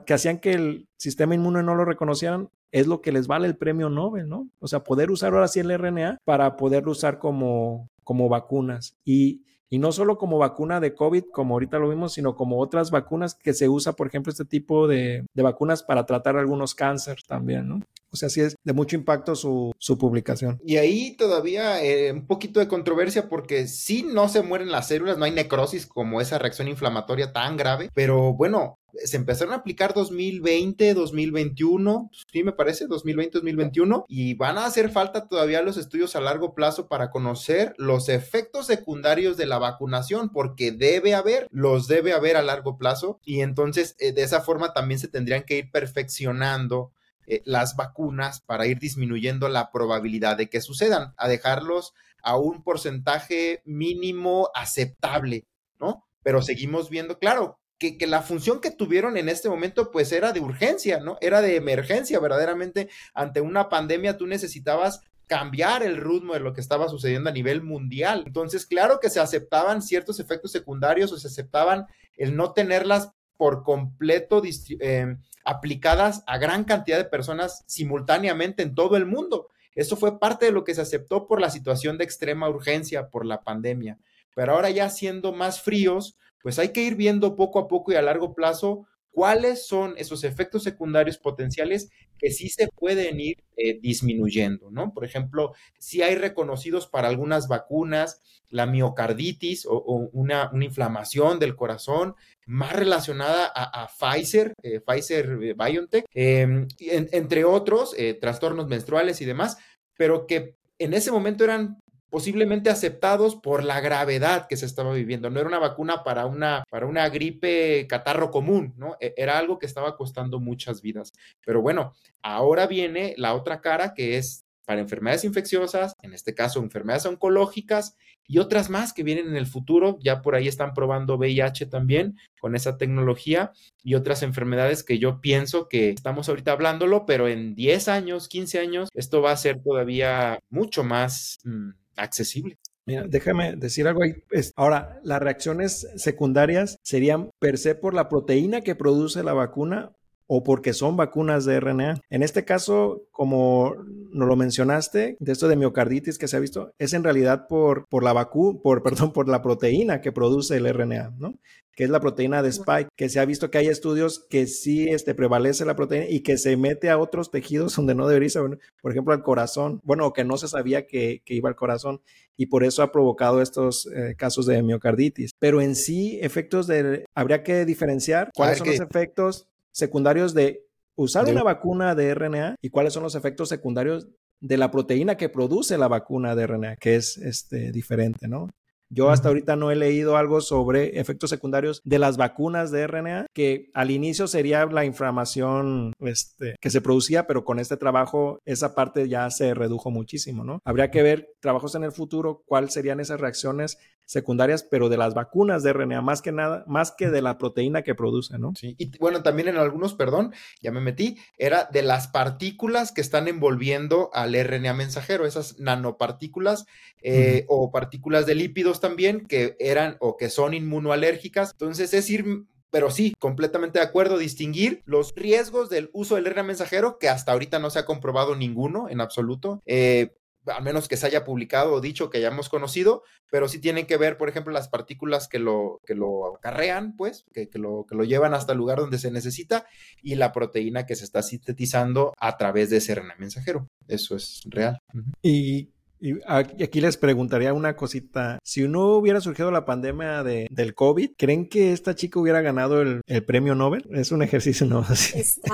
[0.05, 3.58] que hacían que el sistema inmune no lo reconocieran, es lo que les vale el
[3.58, 4.49] premio Nobel, ¿no?
[4.60, 8.95] O sea, poder usar ahora sí el RNA para poderlo usar como, como vacunas.
[9.03, 12.91] Y, y no solo como vacuna de COVID, como ahorita lo vimos, sino como otras
[12.91, 17.23] vacunas que se usa, por ejemplo, este tipo de, de vacunas para tratar algunos cánceres
[17.25, 17.82] también, ¿no?
[18.12, 20.60] O sea, sí es de mucho impacto su, su publicación.
[20.65, 25.17] Y ahí todavía eh, un poquito de controversia porque sí no se mueren las células,
[25.17, 29.93] no hay necrosis como esa reacción inflamatoria tan grave, pero bueno, se empezaron a aplicar
[29.93, 36.15] 2020, 2021, sí me parece, 2020, 2021, y van a hacer falta todavía los estudios
[36.15, 41.88] a largo plazo para conocer los efectos secundarios de la vacunación, porque debe haber, los
[41.88, 45.58] debe haber a largo plazo, y entonces eh, de esa forma también se tendrían que
[45.58, 46.91] ir perfeccionando
[47.29, 52.63] eh, las vacunas para ir disminuyendo la probabilidad de que sucedan, a dejarlos a un
[52.63, 55.45] porcentaje mínimo aceptable,
[55.79, 56.07] ¿no?
[56.23, 60.33] Pero seguimos viendo, claro, que, que, la función que tuvieron en este momento pues era
[60.33, 61.17] de urgencia, ¿no?
[61.21, 66.61] Era de emergencia, verdaderamente ante una pandemia tú necesitabas cambiar el ritmo de lo que
[66.61, 68.23] estaba sucediendo a nivel mundial.
[68.25, 71.85] Entonces, claro que se aceptaban ciertos efectos secundarios o se aceptaban
[72.17, 74.41] el no tenerlas por completo
[74.81, 75.15] eh,
[75.49, 79.49] aplicadas a gran cantidad de personas simultáneamente en todo el mundo.
[79.73, 83.25] Eso fue parte de lo que se aceptó por la situación de extrema urgencia por
[83.25, 83.97] la pandemia.
[84.35, 87.95] Pero ahora ya siendo más fríos, pues hay que ir viendo poco a poco y
[87.95, 88.85] a largo plazo
[89.19, 94.93] cuáles son esos efectos secundarios potenciales que sí se pueden ir eh, disminuyendo, ¿no?
[94.93, 99.82] Por ejemplo, si hay reconocidos para algunas vacunas la miocarditis o,
[100.13, 107.93] una, inflamación del corazón más relacionada a, Pfizer, eh, Pfizer eh, BioNTech, em, entre otros,
[108.21, 109.58] trastornos menstruales y demás,
[109.97, 111.77] pero que en ese momento eran
[112.10, 115.30] posiblemente aceptados por la gravedad que se estaba viviendo.
[115.30, 118.98] No era una vacuna para una, para una gripe catarro común, ¿no?
[119.00, 121.13] E, era algo que estaba costando muchas vidas.
[121.45, 126.60] Pero bueno, ahora viene la otra cara que es para enfermedades infecciosas, en este caso
[126.60, 127.95] enfermedades oncológicas
[128.28, 129.98] y otras más que vienen en el futuro.
[130.04, 133.52] Ya por ahí están probando VIH también con esa tecnología
[133.84, 138.60] y otras enfermedades que yo pienso que estamos ahorita hablándolo, pero en 10 años, 15
[138.60, 142.57] años, esto va a ser todavía mucho más mm, accesible.
[142.85, 144.15] Mira, déjame decir algo ahí.
[144.55, 149.91] Ahora, las reacciones secundarias serían per se por la proteína que produce la vacuna
[150.31, 152.01] o porque son vacunas de RNA.
[152.12, 153.75] En este caso, como
[154.12, 157.88] nos lo mencionaste, de esto de miocarditis que se ha visto, es en realidad por,
[157.89, 161.33] por la vacuna, por, perdón, por la proteína que produce el RNA, ¿no?
[161.79, 164.89] Que es la proteína de spike, que se ha visto que hay estudios que sí
[164.89, 168.41] este, prevalece la proteína y que se mete a otros tejidos donde no debería,
[168.81, 172.01] por ejemplo, al corazón, bueno, que no se sabía que, iba al corazón
[172.35, 175.31] y por eso ha provocado estos eh, casos de miocarditis.
[175.39, 180.65] Pero en sí, efectos de, habría que diferenciar cuáles son los efectos secundarios de
[180.97, 184.09] usar una vacuna de RNA y cuáles son los efectos secundarios
[184.41, 188.49] de la proteína que produce la vacuna de RNA, que es este, diferente, ¿no?
[188.91, 193.28] Yo hasta ahorita no he leído algo sobre efectos secundarios de las vacunas de RNA,
[193.34, 198.73] que al inicio sería la inflamación este, que se producía, pero con este trabajo esa
[198.73, 200.60] parte ya se redujo muchísimo, ¿no?
[200.65, 203.78] Habría que ver trabajos en el futuro, cuáles serían esas reacciones
[204.10, 207.84] secundarias, pero de las vacunas de RNA, más que nada, más que de la proteína
[207.84, 208.54] que produce, ¿no?
[208.56, 213.02] Sí, y bueno, también en algunos, perdón, ya me metí, era de las partículas que
[213.02, 216.65] están envolviendo al RNA mensajero, esas nanopartículas
[217.04, 221.52] eh, o partículas de lípidos también que eran o que son inmunoalérgicas.
[221.52, 222.26] Entonces es ir
[222.72, 227.32] pero sí, completamente de acuerdo, distinguir los riesgos del uso del RNA mensajero, que hasta
[227.32, 230.13] ahorita no se ha comprobado ninguno en absoluto, eh,
[230.45, 233.97] al menos que se haya publicado o dicho que hayamos conocido, pero sí tienen que
[233.97, 237.95] ver, por ejemplo, las partículas que lo, que lo acarrean, pues, que, que, lo, que
[237.95, 239.65] lo llevan hasta el lugar donde se necesita,
[240.02, 243.67] y la proteína que se está sintetizando a través de ese RNA mensajero.
[243.88, 244.80] Eso es real.
[245.21, 245.69] Y
[246.02, 248.39] y aquí les preguntaría una cosita.
[248.43, 252.82] Si no hubiera surgido la pandemia de, del COVID, ¿creen que esta chica hubiera ganado
[252.82, 253.86] el, el premio Nobel?
[253.91, 254.86] Es un ejercicio, ¿no?
[255.15, 255.54] Está...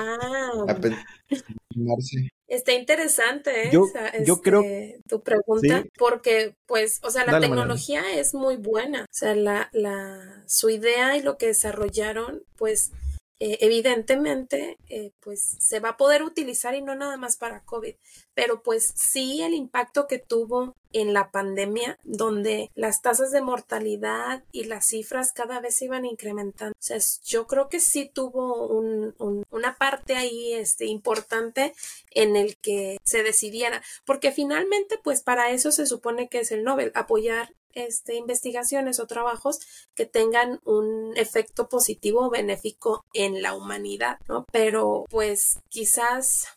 [2.47, 3.69] Está interesante ¿eh?
[3.71, 3.87] yo,
[4.23, 9.03] yo creo este, tu pregunta porque pues o sea la tecnología es muy buena.
[9.03, 12.91] O sea la, la su idea y lo que desarrollaron pues
[13.39, 17.95] eh, evidentemente, eh, pues se va a poder utilizar y no nada más para COVID,
[18.33, 24.45] pero pues sí el impacto que tuvo en la pandemia, donde las tasas de mortalidad
[24.53, 26.73] y las cifras cada vez iban incrementando.
[26.79, 29.13] O sea, yo creo que sí tuvo un,
[29.49, 31.73] una parte ahí este, importante
[32.11, 36.63] en el que se decidiera, porque finalmente, pues para eso se supone que es el
[36.63, 39.59] Nobel, apoyar este, investigaciones o trabajos
[39.93, 44.45] que tengan un efecto positivo o benéfico en la humanidad, ¿no?
[44.51, 46.47] Pero pues quizás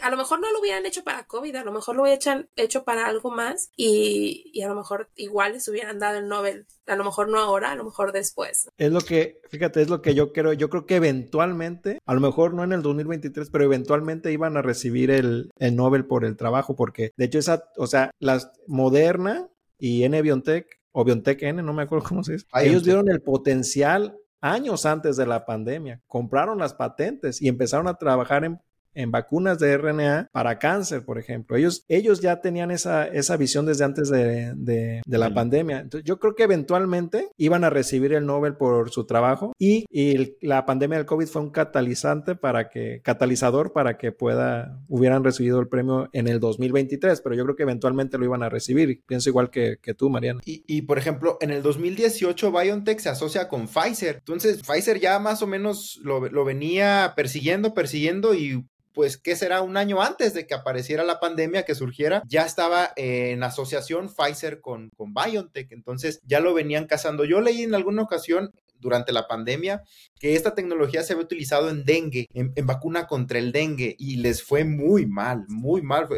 [0.00, 2.84] a lo mejor no lo hubieran hecho para COVID, a lo mejor lo hubieran hecho
[2.84, 6.96] para algo más y, y, a lo mejor igual les hubieran dado el Nobel, a
[6.96, 8.68] lo mejor no ahora, a lo mejor después.
[8.78, 12.20] Es lo que, fíjate, es lo que yo creo, yo creo que eventualmente, a lo
[12.20, 16.36] mejor no en el 2023, pero eventualmente iban a recibir el, el Nobel por el
[16.36, 21.62] trabajo, porque de hecho esa, o sea, la Moderna y N BioNTech o BioNTech N,
[21.62, 22.46] no me acuerdo cómo se dice.
[22.54, 27.94] Ellos vieron el potencial años antes de la pandemia, compraron las patentes y empezaron a
[27.94, 28.60] trabajar en
[28.96, 31.56] en vacunas de RNA para cáncer, por ejemplo.
[31.56, 35.80] Ellos, ellos ya tenían esa, esa visión desde antes de, de, la pandemia.
[35.80, 40.36] Entonces, yo creo que eventualmente iban a recibir el Nobel por su trabajo y, y,
[40.40, 45.60] la pandemia del COVID fue un catalizante para que, catalizador para que pueda, hubieran recibido
[45.60, 49.02] el premio en el 2023, pero yo creo que eventualmente lo iban a recibir.
[49.06, 50.40] Pienso igual que, que tú, Mariana.
[50.44, 54.16] Y, y, por ejemplo, en el 2018 BioNTech se asocia con Pfizer.
[54.16, 58.64] Entonces, Pfizer ya más o menos lo, lo venía persiguiendo, persiguiendo y
[58.96, 59.60] pues, ¿qué será?
[59.60, 64.62] Un año antes de que apareciera la pandemia, que surgiera, ya estaba en asociación Pfizer
[64.62, 67.26] con, con BioNTech, entonces ya lo venían cazando.
[67.26, 69.82] Yo leí en alguna ocasión durante la pandemia
[70.18, 74.42] que esta tecnología se había utilizado en dengue, en, vacuna contra el dengue, y les
[74.42, 76.08] fue muy mal, muy mal.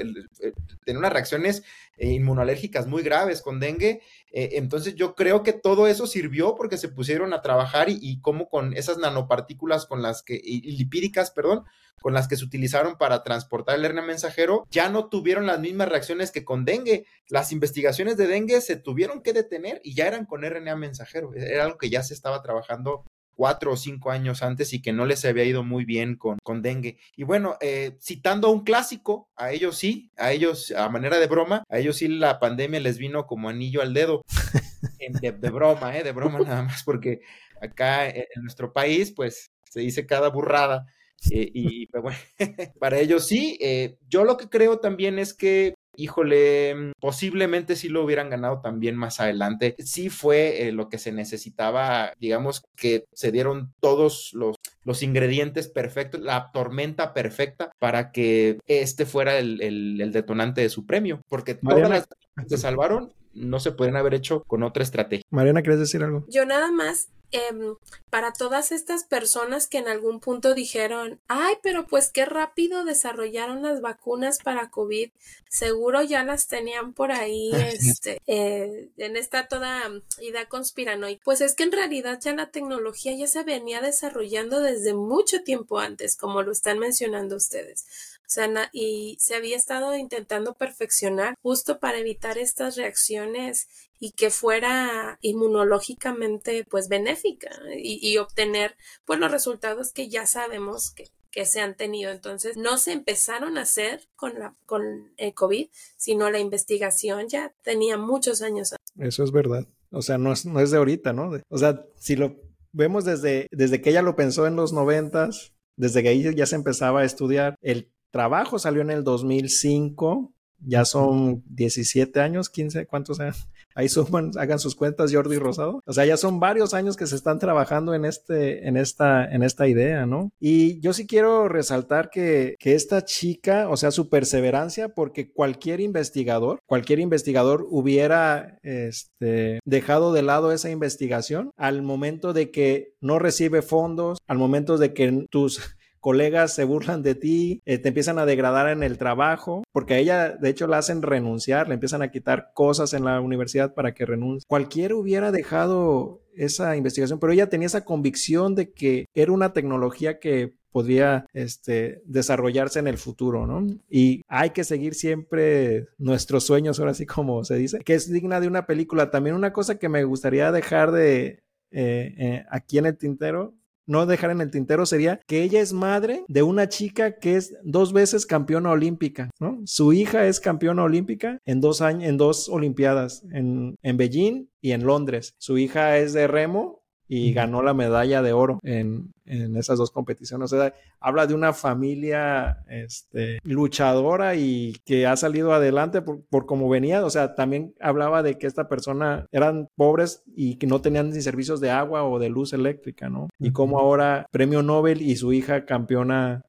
[0.85, 1.65] Tenían unas reacciones
[2.07, 4.01] inmunológicas muy graves con dengue.
[4.33, 8.21] Eh, entonces yo creo que todo eso sirvió porque se pusieron a trabajar y, y
[8.21, 11.65] como con esas nanopartículas con las que, y lipídicas, perdón,
[12.01, 15.89] con las que se utilizaron para transportar el RNA mensajero, ya no tuvieron las mismas
[15.89, 17.07] reacciones que con dengue.
[17.29, 21.35] Las investigaciones de dengue se tuvieron que detener y ya eran con RNA mensajero.
[21.35, 23.05] Era algo que ya se estaba trabajando
[23.39, 26.61] cuatro o cinco años antes y que no les había ido muy bien con, con
[26.61, 26.99] dengue.
[27.15, 31.29] Y bueno, eh, citando a un clásico, a ellos sí, a ellos, a manera de
[31.29, 34.23] broma, a ellos sí la pandemia les vino como anillo al dedo.
[35.23, 36.03] de, de, broma, ¿eh?
[36.03, 37.21] De broma nada más, porque
[37.63, 40.87] acá en nuestro país, pues se dice cada burrada.
[41.31, 42.19] Eh, y pues, bueno,
[42.81, 43.57] para ellos sí.
[43.61, 48.61] Eh, yo lo que creo también es que híjole, mm, posiblemente sí lo hubieran ganado
[48.61, 49.75] también más adelante.
[49.79, 55.69] Sí fue eh, lo que se necesitaba, digamos que se dieron todos los, los ingredientes
[55.69, 61.55] perfectos, la tormenta perfecta para que este fuera el, el, detonante de su premio, porque
[61.55, 65.25] todas las que se salvaron no se pueden haber hecho con otra estrategia.
[65.31, 66.25] Mariana, ¿quieres decir algo?
[66.29, 67.77] Yo nada más Em,
[68.09, 73.63] para todas estas personas que en algún punto dijeron, ay, pero pues qué rápido desarrollaron
[73.63, 75.11] las vacunas para COVID,
[75.51, 81.21] seguro ya las tenían por ahí, este, eh, en esta toda idea conspiranoica.
[81.23, 85.79] Pues es que en realidad ya la tecnología ya se venía desarrollando desde mucho tiempo
[85.81, 88.18] antes, como lo están mencionando ustedes.
[88.29, 95.19] Sea, y se había estado intentando perfeccionar justo para evitar estas reacciones y que fuera
[95.23, 101.75] inmunológicamente pues benéfica y, obtener pues los resultados que ya sabemos que, que, se han
[101.75, 102.11] tenido.
[102.11, 107.55] Entonces no se empezaron a hacer con la con el COVID, sino la investigación ya
[107.63, 108.75] tenía muchos años.
[108.99, 109.67] Eso es verdad.
[109.91, 111.31] O sea, no es, no es de ahorita, ¿no?
[111.49, 112.37] O sea, si lo
[112.73, 116.57] vemos desde, desde que ella lo pensó en los noventas, desde que ahí ya se
[116.57, 123.21] empezaba a estudiar, el trabajo salió en el 2005, ya son 17 años, 15, ¿cuántos
[123.21, 123.49] años?
[123.75, 125.83] Ahí suman, hagan sus cuentas Jordi Rosado.
[125.87, 129.45] O sea, ya son varios años que se están trabajando en este, en esta, en
[129.45, 130.33] esta idea, ¿no?
[130.41, 135.81] Y yo sí quiero resaltar que, que esta chica, o sea, su perseverancia, porque cualquier
[135.81, 143.21] investigador, cualquier investigador hubiera este, dejado de lado esa investigación al momento de que no
[143.21, 148.19] recibe fondos, al momento de que tus colegas se burlan de ti, eh, te empiezan
[148.19, 152.03] a degradar en el trabajo, porque a ella de hecho la hacen renunciar, le empiezan
[152.03, 154.47] a quitar cosas en la universidad para que renuncie.
[154.49, 160.19] Cualquiera hubiera dejado esa investigación, pero ella tenía esa convicción de que era una tecnología
[160.21, 163.67] que podría este, desarrollarse en el futuro, ¿no?
[163.91, 168.41] Y hay que seguir siempre nuestros sueños, ahora sí como se dice, que es digna
[168.41, 169.11] de una película.
[169.11, 173.55] También una cosa que me gustaría dejar de eh, eh, aquí en el tintero
[173.89, 177.57] no dejar en el tintero sería que ella es madre de una chica que es
[177.65, 179.61] dos veces campeona olímpica, ¿no?
[179.65, 184.73] Su hija es campeona olímpica en dos años, en dos olimpiadas, en, en Beijing y
[184.73, 185.35] en Londres.
[185.39, 186.78] Su hija es de remo
[187.09, 190.53] y ganó la medalla de oro en, en, esas dos competiciones.
[190.53, 196.47] O sea, habla de una familia este, luchadora y que ha salido adelante por, por
[196.47, 197.05] como venía.
[197.05, 201.21] O sea, también hablaba de que esta persona eran pobres y que no tenían ni
[201.23, 203.29] servicios de agua o de luz eléctrica, ¿no?
[203.39, 206.43] Y como ahora premio Nobel y su hija campeona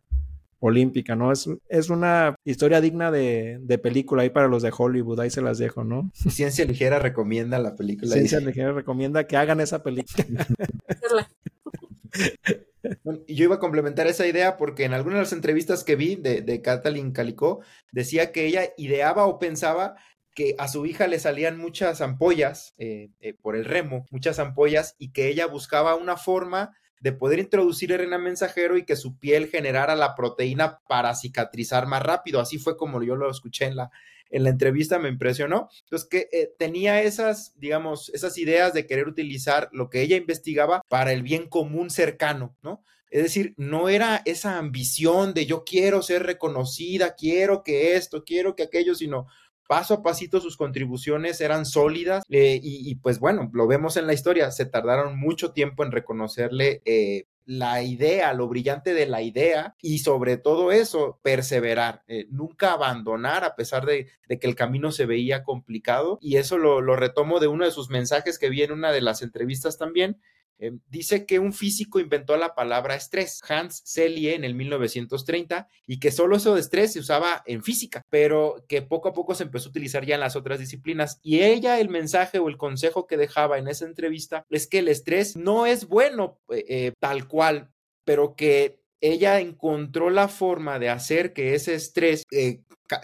[0.59, 1.31] olímpica, ¿no?
[1.31, 5.41] Es, es una historia digna de, de, película ahí para los de Hollywood, ahí se
[5.41, 6.11] las dejo, ¿no?
[6.29, 8.13] Ciencia Ligera recomienda la película.
[8.13, 10.47] Ciencia Ligera recomienda que hagan esa película.
[13.27, 16.41] Yo iba a complementar esa idea porque en algunas de las entrevistas que vi de,
[16.41, 19.95] de Kathleen Calicó decía que ella ideaba o pensaba
[20.33, 24.95] que a su hija le salían muchas ampollas eh, eh, por el remo, muchas ampollas,
[24.97, 29.47] y que ella buscaba una forma de poder introducir RNA mensajero y que su piel
[29.47, 32.39] generara la proteína para cicatrizar más rápido.
[32.39, 33.91] Así fue como yo lo escuché en la,
[34.29, 35.69] en la entrevista, me impresionó.
[35.83, 40.81] Entonces, que eh, tenía esas, digamos, esas ideas de querer utilizar lo que ella investigaba
[40.87, 42.83] para el bien común cercano, ¿no?
[43.09, 48.55] Es decir, no era esa ambición de yo quiero ser reconocida, quiero que esto, quiero
[48.55, 49.25] que aquello, sino
[49.69, 54.13] paso a pasito sus contribuciones eran sólidas eh, y, pues bueno, lo vemos en la
[54.13, 59.75] historia, se tardaron mucho tiempo en reconocerle eh, la idea, lo brillante de la idea
[59.79, 65.05] y sobre todo eso, perseverar, eh, nunca abandonar a pesar de, que el camino se
[65.05, 66.17] veía complicado.
[66.19, 69.01] Y eso lo, lo retomo de uno de sus mensajes que vi en una de
[69.01, 70.19] las entrevistas también,
[70.59, 75.99] eh, dice que un físico inventó la palabra estrés, Hans Selye, en el 1930, y
[75.99, 79.43] que solo eso de estrés se usaba en física, pero que poco a poco se
[79.43, 81.19] empezó a utilizar ya en las otras disciplinas.
[81.23, 84.89] Y ella, el mensaje o el consejo que dejaba en esa entrevista es que el
[84.89, 87.71] estrés no es bueno eh, eh, tal cual,
[88.03, 92.23] pero que ella encontró la forma de hacer que ese estrés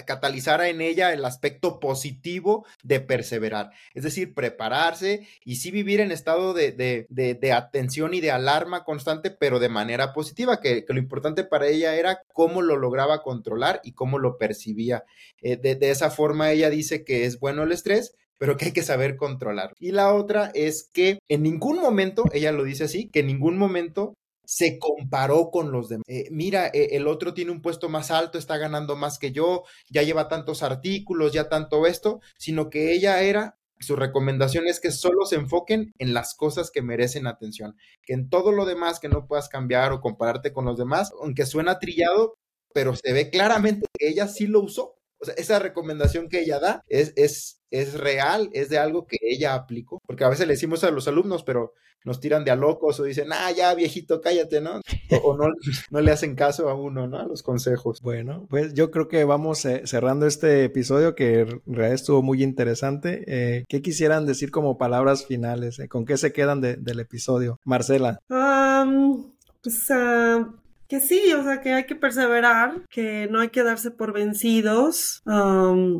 [0.05, 6.11] catalizara en ella el aspecto positivo de perseverar, es decir, prepararse y sí vivir en
[6.11, 11.43] estado de, de, atención y de alarma constante, pero de manera positiva, que, lo importante
[11.43, 15.03] para ella era cómo lo lograba controlar y cómo lo percibía.
[15.41, 18.71] Eh, de, de esa forma ella dice que es bueno el estrés, pero que hay
[18.73, 19.73] que saber controlar.
[19.79, 23.57] Y la otra es que en ningún momento, ella lo dice así, que en ningún
[23.57, 24.15] momento
[24.45, 26.03] se comparó con los demás.
[26.07, 29.63] Eh, mira, eh, el otro tiene un puesto más alto, está ganando más que yo,
[29.89, 34.91] ya lleva tantos artículos, ya tanto esto, sino que ella era, su recomendación es que
[34.91, 39.09] solo se enfoquen en las cosas que merecen atención, que en todo lo demás que
[39.09, 42.35] no puedas cambiar o compararte con los demás, aunque suena trillado,
[42.73, 44.95] pero se ve claramente que ella sí lo usó.
[45.17, 49.17] O sea, esa recomendación que ella da es, es, es real, es de algo que
[49.21, 51.73] ella aplicó, porque a veces le decimos a los alumnos, pero
[52.05, 54.79] nos tiran de a locos o dicen, ah, ya viejito, cállate, ¿no?
[55.23, 55.45] O, no,
[55.91, 57.19] no, le hacen caso a uno, ¿no?
[57.19, 58.01] A los consejos.
[58.01, 62.43] Bueno, pues yo creo que vamos eh, cerrando este episodio que en realidad estuvo muy
[62.43, 63.23] interesante.
[63.27, 65.79] Eh, ¿Qué quisieran decir como palabras finales?
[65.79, 67.59] Eh, ¿Con qué se quedan del episodio?
[67.63, 68.19] Marcela.
[68.27, 70.49] pues ah,
[70.87, 75.23] que sí, o sea, que hay que perseverar, que no hay que darse por vencidos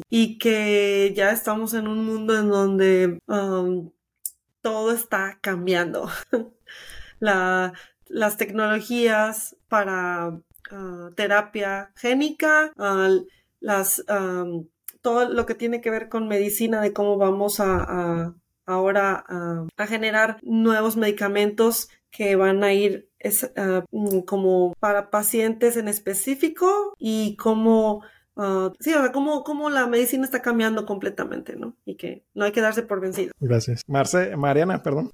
[0.10, 3.20] y que ya estamos en un mundo en donde
[4.62, 6.10] todo está cambiando.
[7.20, 10.40] las tecnologías para
[10.72, 12.72] ah, terapia génica,
[13.60, 14.04] las,
[15.02, 19.24] todo lo que tiene que ver con medicina, de cómo vamos a, ahora
[19.78, 23.09] a, generar nuevos medicamentos que van a ir
[23.57, 23.84] ah,
[24.26, 28.03] como para pacientes en específico y cómo
[28.38, 31.76] Ah, sí, o sea, cómo, la medicina está cambiando completamente, ¿no?
[31.86, 33.34] Y que no hay que darse por vencido.
[33.39, 33.84] Gracias.
[33.88, 35.11] Marce, Mariana, perdón.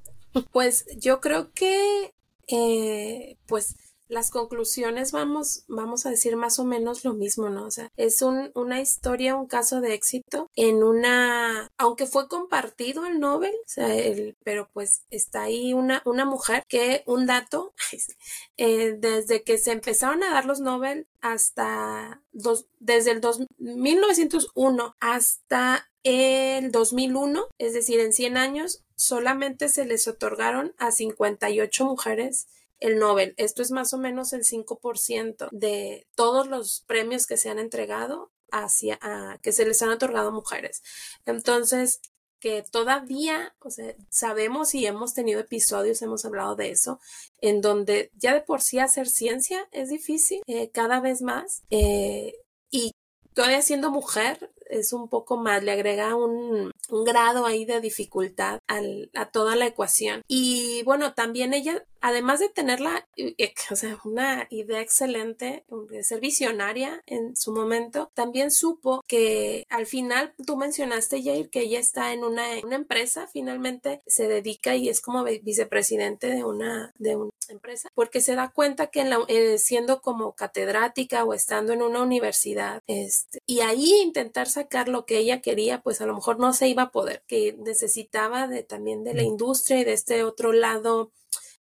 [0.51, 2.13] Pues yo creo que,
[2.47, 3.75] eh, pues
[4.11, 7.65] las conclusiones vamos, vamos a decir más o menos lo mismo, ¿no?
[7.65, 13.05] O sea, es un, una historia, un caso de éxito en una, aunque fue compartido
[13.05, 17.73] el Nobel, o sea, el, pero pues está ahí una, una mujer que, un dato,
[18.57, 24.95] eh, desde que se empezaron a dar los Nobel hasta dos, desde el dos, 1901
[24.99, 32.47] hasta el 2001, es decir, en 100 años, solamente se les otorgaron a 58 mujeres
[32.81, 33.33] el Nobel.
[33.37, 38.31] Esto es más o menos el 5% de todos los premios que se han entregado
[38.51, 38.99] hacia,
[39.41, 40.83] que se les han otorgado a mujeres.
[41.25, 42.01] Entonces,
[42.41, 46.99] que todavía, o sea, sabemos y hemos tenido episodios, hemos hablado de eso,
[47.39, 52.33] en donde ya de por sí hacer ciencia es difícil, eh, cada vez más, eh,
[52.71, 52.93] y
[53.33, 58.59] todavía siendo mujer es un poco más, le agrega un, un grado ahí de dificultad
[58.67, 60.21] al, a toda la ecuación.
[60.27, 66.19] Y bueno, también ella además de tenerla, eh, o sea, una idea excelente, de ser
[66.19, 72.11] visionaria en su momento, también supo que al final tú mencionaste, Jair, que ella está
[72.13, 77.89] en una, empresa, finalmente se dedica y es como vicepresidente de una, de una empresa,
[77.93, 83.39] porque se da cuenta que eh, siendo como catedrática o estando en una universidad, este,
[83.45, 86.83] y ahí intentar sacar lo que ella quería, pues a lo mejor no se iba
[86.83, 91.11] a poder, que necesitaba de también de la industria y de este otro lado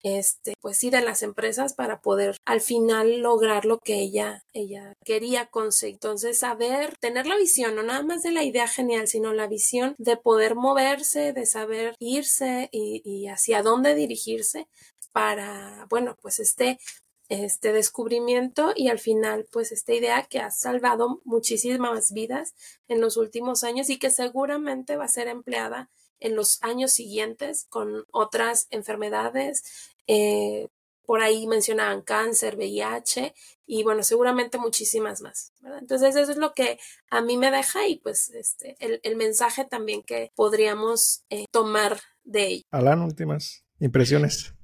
[0.03, 4.93] este, pues sí, de las empresas para poder al final lograr lo que ella, ella
[5.05, 5.95] quería conseguir.
[5.95, 9.95] Entonces, saber, tener la visión, no nada más de la idea genial, sino la visión
[9.97, 14.67] de poder moverse, de saber irse y, y hacia dónde dirigirse
[15.13, 16.79] para, bueno, pues este
[17.29, 22.53] este descubrimiento y al final pues esta idea que ha salvado muchísimas vidas
[22.87, 27.65] en los últimos años y que seguramente va a ser empleada en los años siguientes
[27.69, 29.63] con otras enfermedades
[30.07, 30.67] eh,
[31.05, 33.33] por ahí mencionaban cáncer, VIH
[33.65, 35.51] y bueno, seguramente muchísimas más.
[35.79, 40.03] Entonces eso es lo que a mí me deja y pues este, el, mensaje también
[40.03, 42.63] que podríamos eh, tomar de ello.
[42.71, 44.55] Alan, últimas impresiones.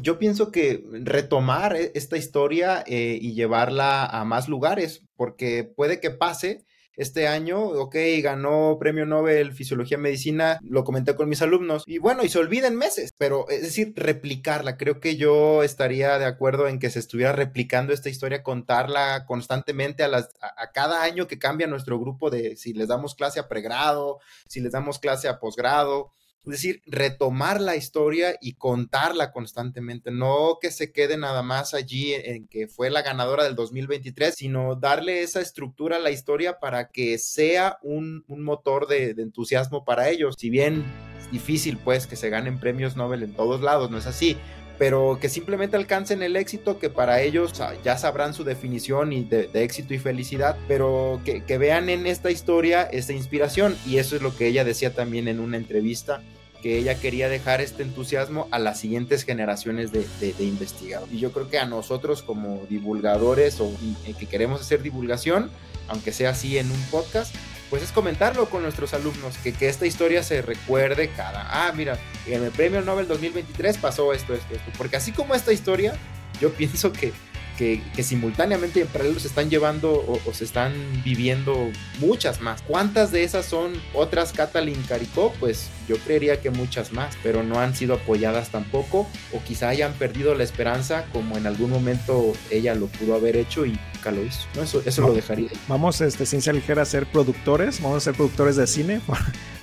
[0.00, 6.00] Yo pienso que retomar e, esta historia eh, y llevarla a más lugares, porque puede
[6.00, 6.64] que pase
[6.96, 12.22] este año, ok, ganó premio Nobel Fisiología Medicina, lo comenté con mis alumnos, y bueno,
[12.22, 16.78] y se olviden meses, pero es decir, replicarla, creo que yo estaría de acuerdo en
[16.78, 21.66] que se estuviera replicando esta historia, contarla constantemente a, las, a, cada año que cambia
[21.66, 26.12] nuestro grupo de si les damos clase a pregrado, si les damos clase a posgrado,
[26.44, 32.14] es decir, retomar la historia y contarla constantemente, no que se quede nada más allí
[32.14, 36.88] en que fue la ganadora del 2023, sino darle esa estructura a la historia para
[36.88, 40.34] que sea un, motor de, entusiasmo para ellos.
[40.36, 40.84] Si bien
[41.20, 44.36] es difícil pues que se ganen premios Nobel en todos lados, no es así,
[44.78, 47.52] pero que simplemente alcancen el éxito, que para ellos
[47.84, 52.82] ya sabrán su definición y de, éxito y felicidad, pero que, vean en esta historia
[52.82, 56.22] esta inspiración y eso es lo que ella decía también en una entrevista
[56.62, 60.06] que ella quería dejar este entusiasmo a las siguientes generaciones de,
[60.38, 61.12] investigadores.
[61.12, 63.72] Y yo creo que a nosotros como divulgadores o
[64.06, 65.50] eh, que queremos hacer divulgación,
[65.88, 67.34] aunque sea así en un podcast,
[67.72, 71.98] pues es comentarlo con nuestros alumnos, que, que esta historia se recuerde cada, ah, mira,
[72.26, 75.94] en el Premio Nobel 2023 pasó esto, esto, esto, porque así como esta historia,
[76.38, 77.14] yo pienso que
[77.56, 80.72] que, simultáneamente en paralelo se están llevando o, se están
[81.04, 81.70] viviendo
[82.00, 82.62] muchas más.
[82.62, 85.32] ¿Cuántas de esas son otras Catalin Caricó?
[85.38, 89.92] Pues yo creería que muchas más, pero no han sido apoyadas tampoco o quizá hayan
[89.94, 94.24] perdido la esperanza como en algún momento ella lo pudo haber hecho y nunca lo
[94.24, 94.46] hizo.
[94.54, 94.62] ¿no?
[94.62, 95.50] Eso, eso lo dejaría.
[95.68, 99.00] Vamos, este, Ciencia Ligera, a ser productores, vamos a ser productores de cine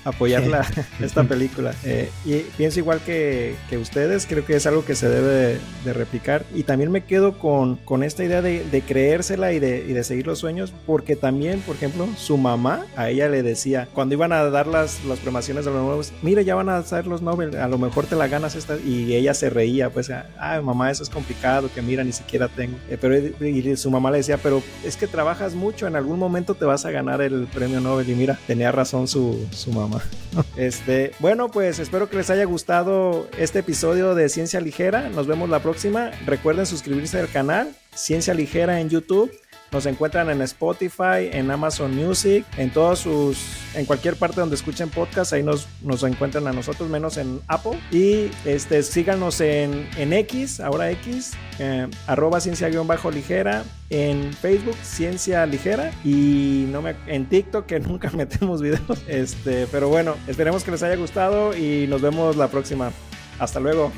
[0.04, 0.42] apoyar
[1.00, 1.74] esta película.
[1.84, 5.92] Eh, y pienso igual que, que, ustedes, creo que es algo que se debe de,
[5.92, 6.44] replicar.
[6.54, 10.04] Y también me quedo con, con esta idea de, de creérsela y de, y de,
[10.04, 14.32] seguir los sueños, porque también, por ejemplo, su mamá a ella le decía, cuando iban
[14.32, 17.56] a dar las, las premaciones de los nuevos, mira, ya van a hacer los Nobel,
[17.56, 18.76] a lo mejor te la ganas esta.
[18.76, 22.76] Y ella se reía, pues, ah, mamá, eso es complicado, que mira, ni siquiera tengo.
[22.88, 26.54] Eh, pero y su mamá le decía, pero es que trabajas mucho, en algún momento
[26.54, 28.08] te vas a ganar el premio Nobel.
[28.08, 30.02] Y mira, tenía razón su, su mamá.
[30.56, 35.08] Este, bueno, pues espero que les haya gustado este episodio de Ciencia Ligera.
[35.08, 36.10] Nos vemos la próxima.
[36.26, 39.30] Recuerden suscribirse al canal Ciencia Ligera en YouTube.
[39.72, 43.38] Nos encuentran en Spotify, en Amazon Music, en todos sus,
[43.74, 47.78] en cualquier parte donde escuchen podcast, ahí nos, nos encuentran a nosotros, menos en Apple.
[47.92, 55.92] Y este, síganos en, en X, ahora X, eh, arroba ciencia-ligera, en Facebook, Ciencia Ligera,
[56.04, 59.02] y no me, en TikTok, que nunca metemos videos.
[59.06, 62.92] Este, pero bueno, esperemos que les haya gustado y nos vemos la próxima.
[63.38, 63.92] Hasta luego.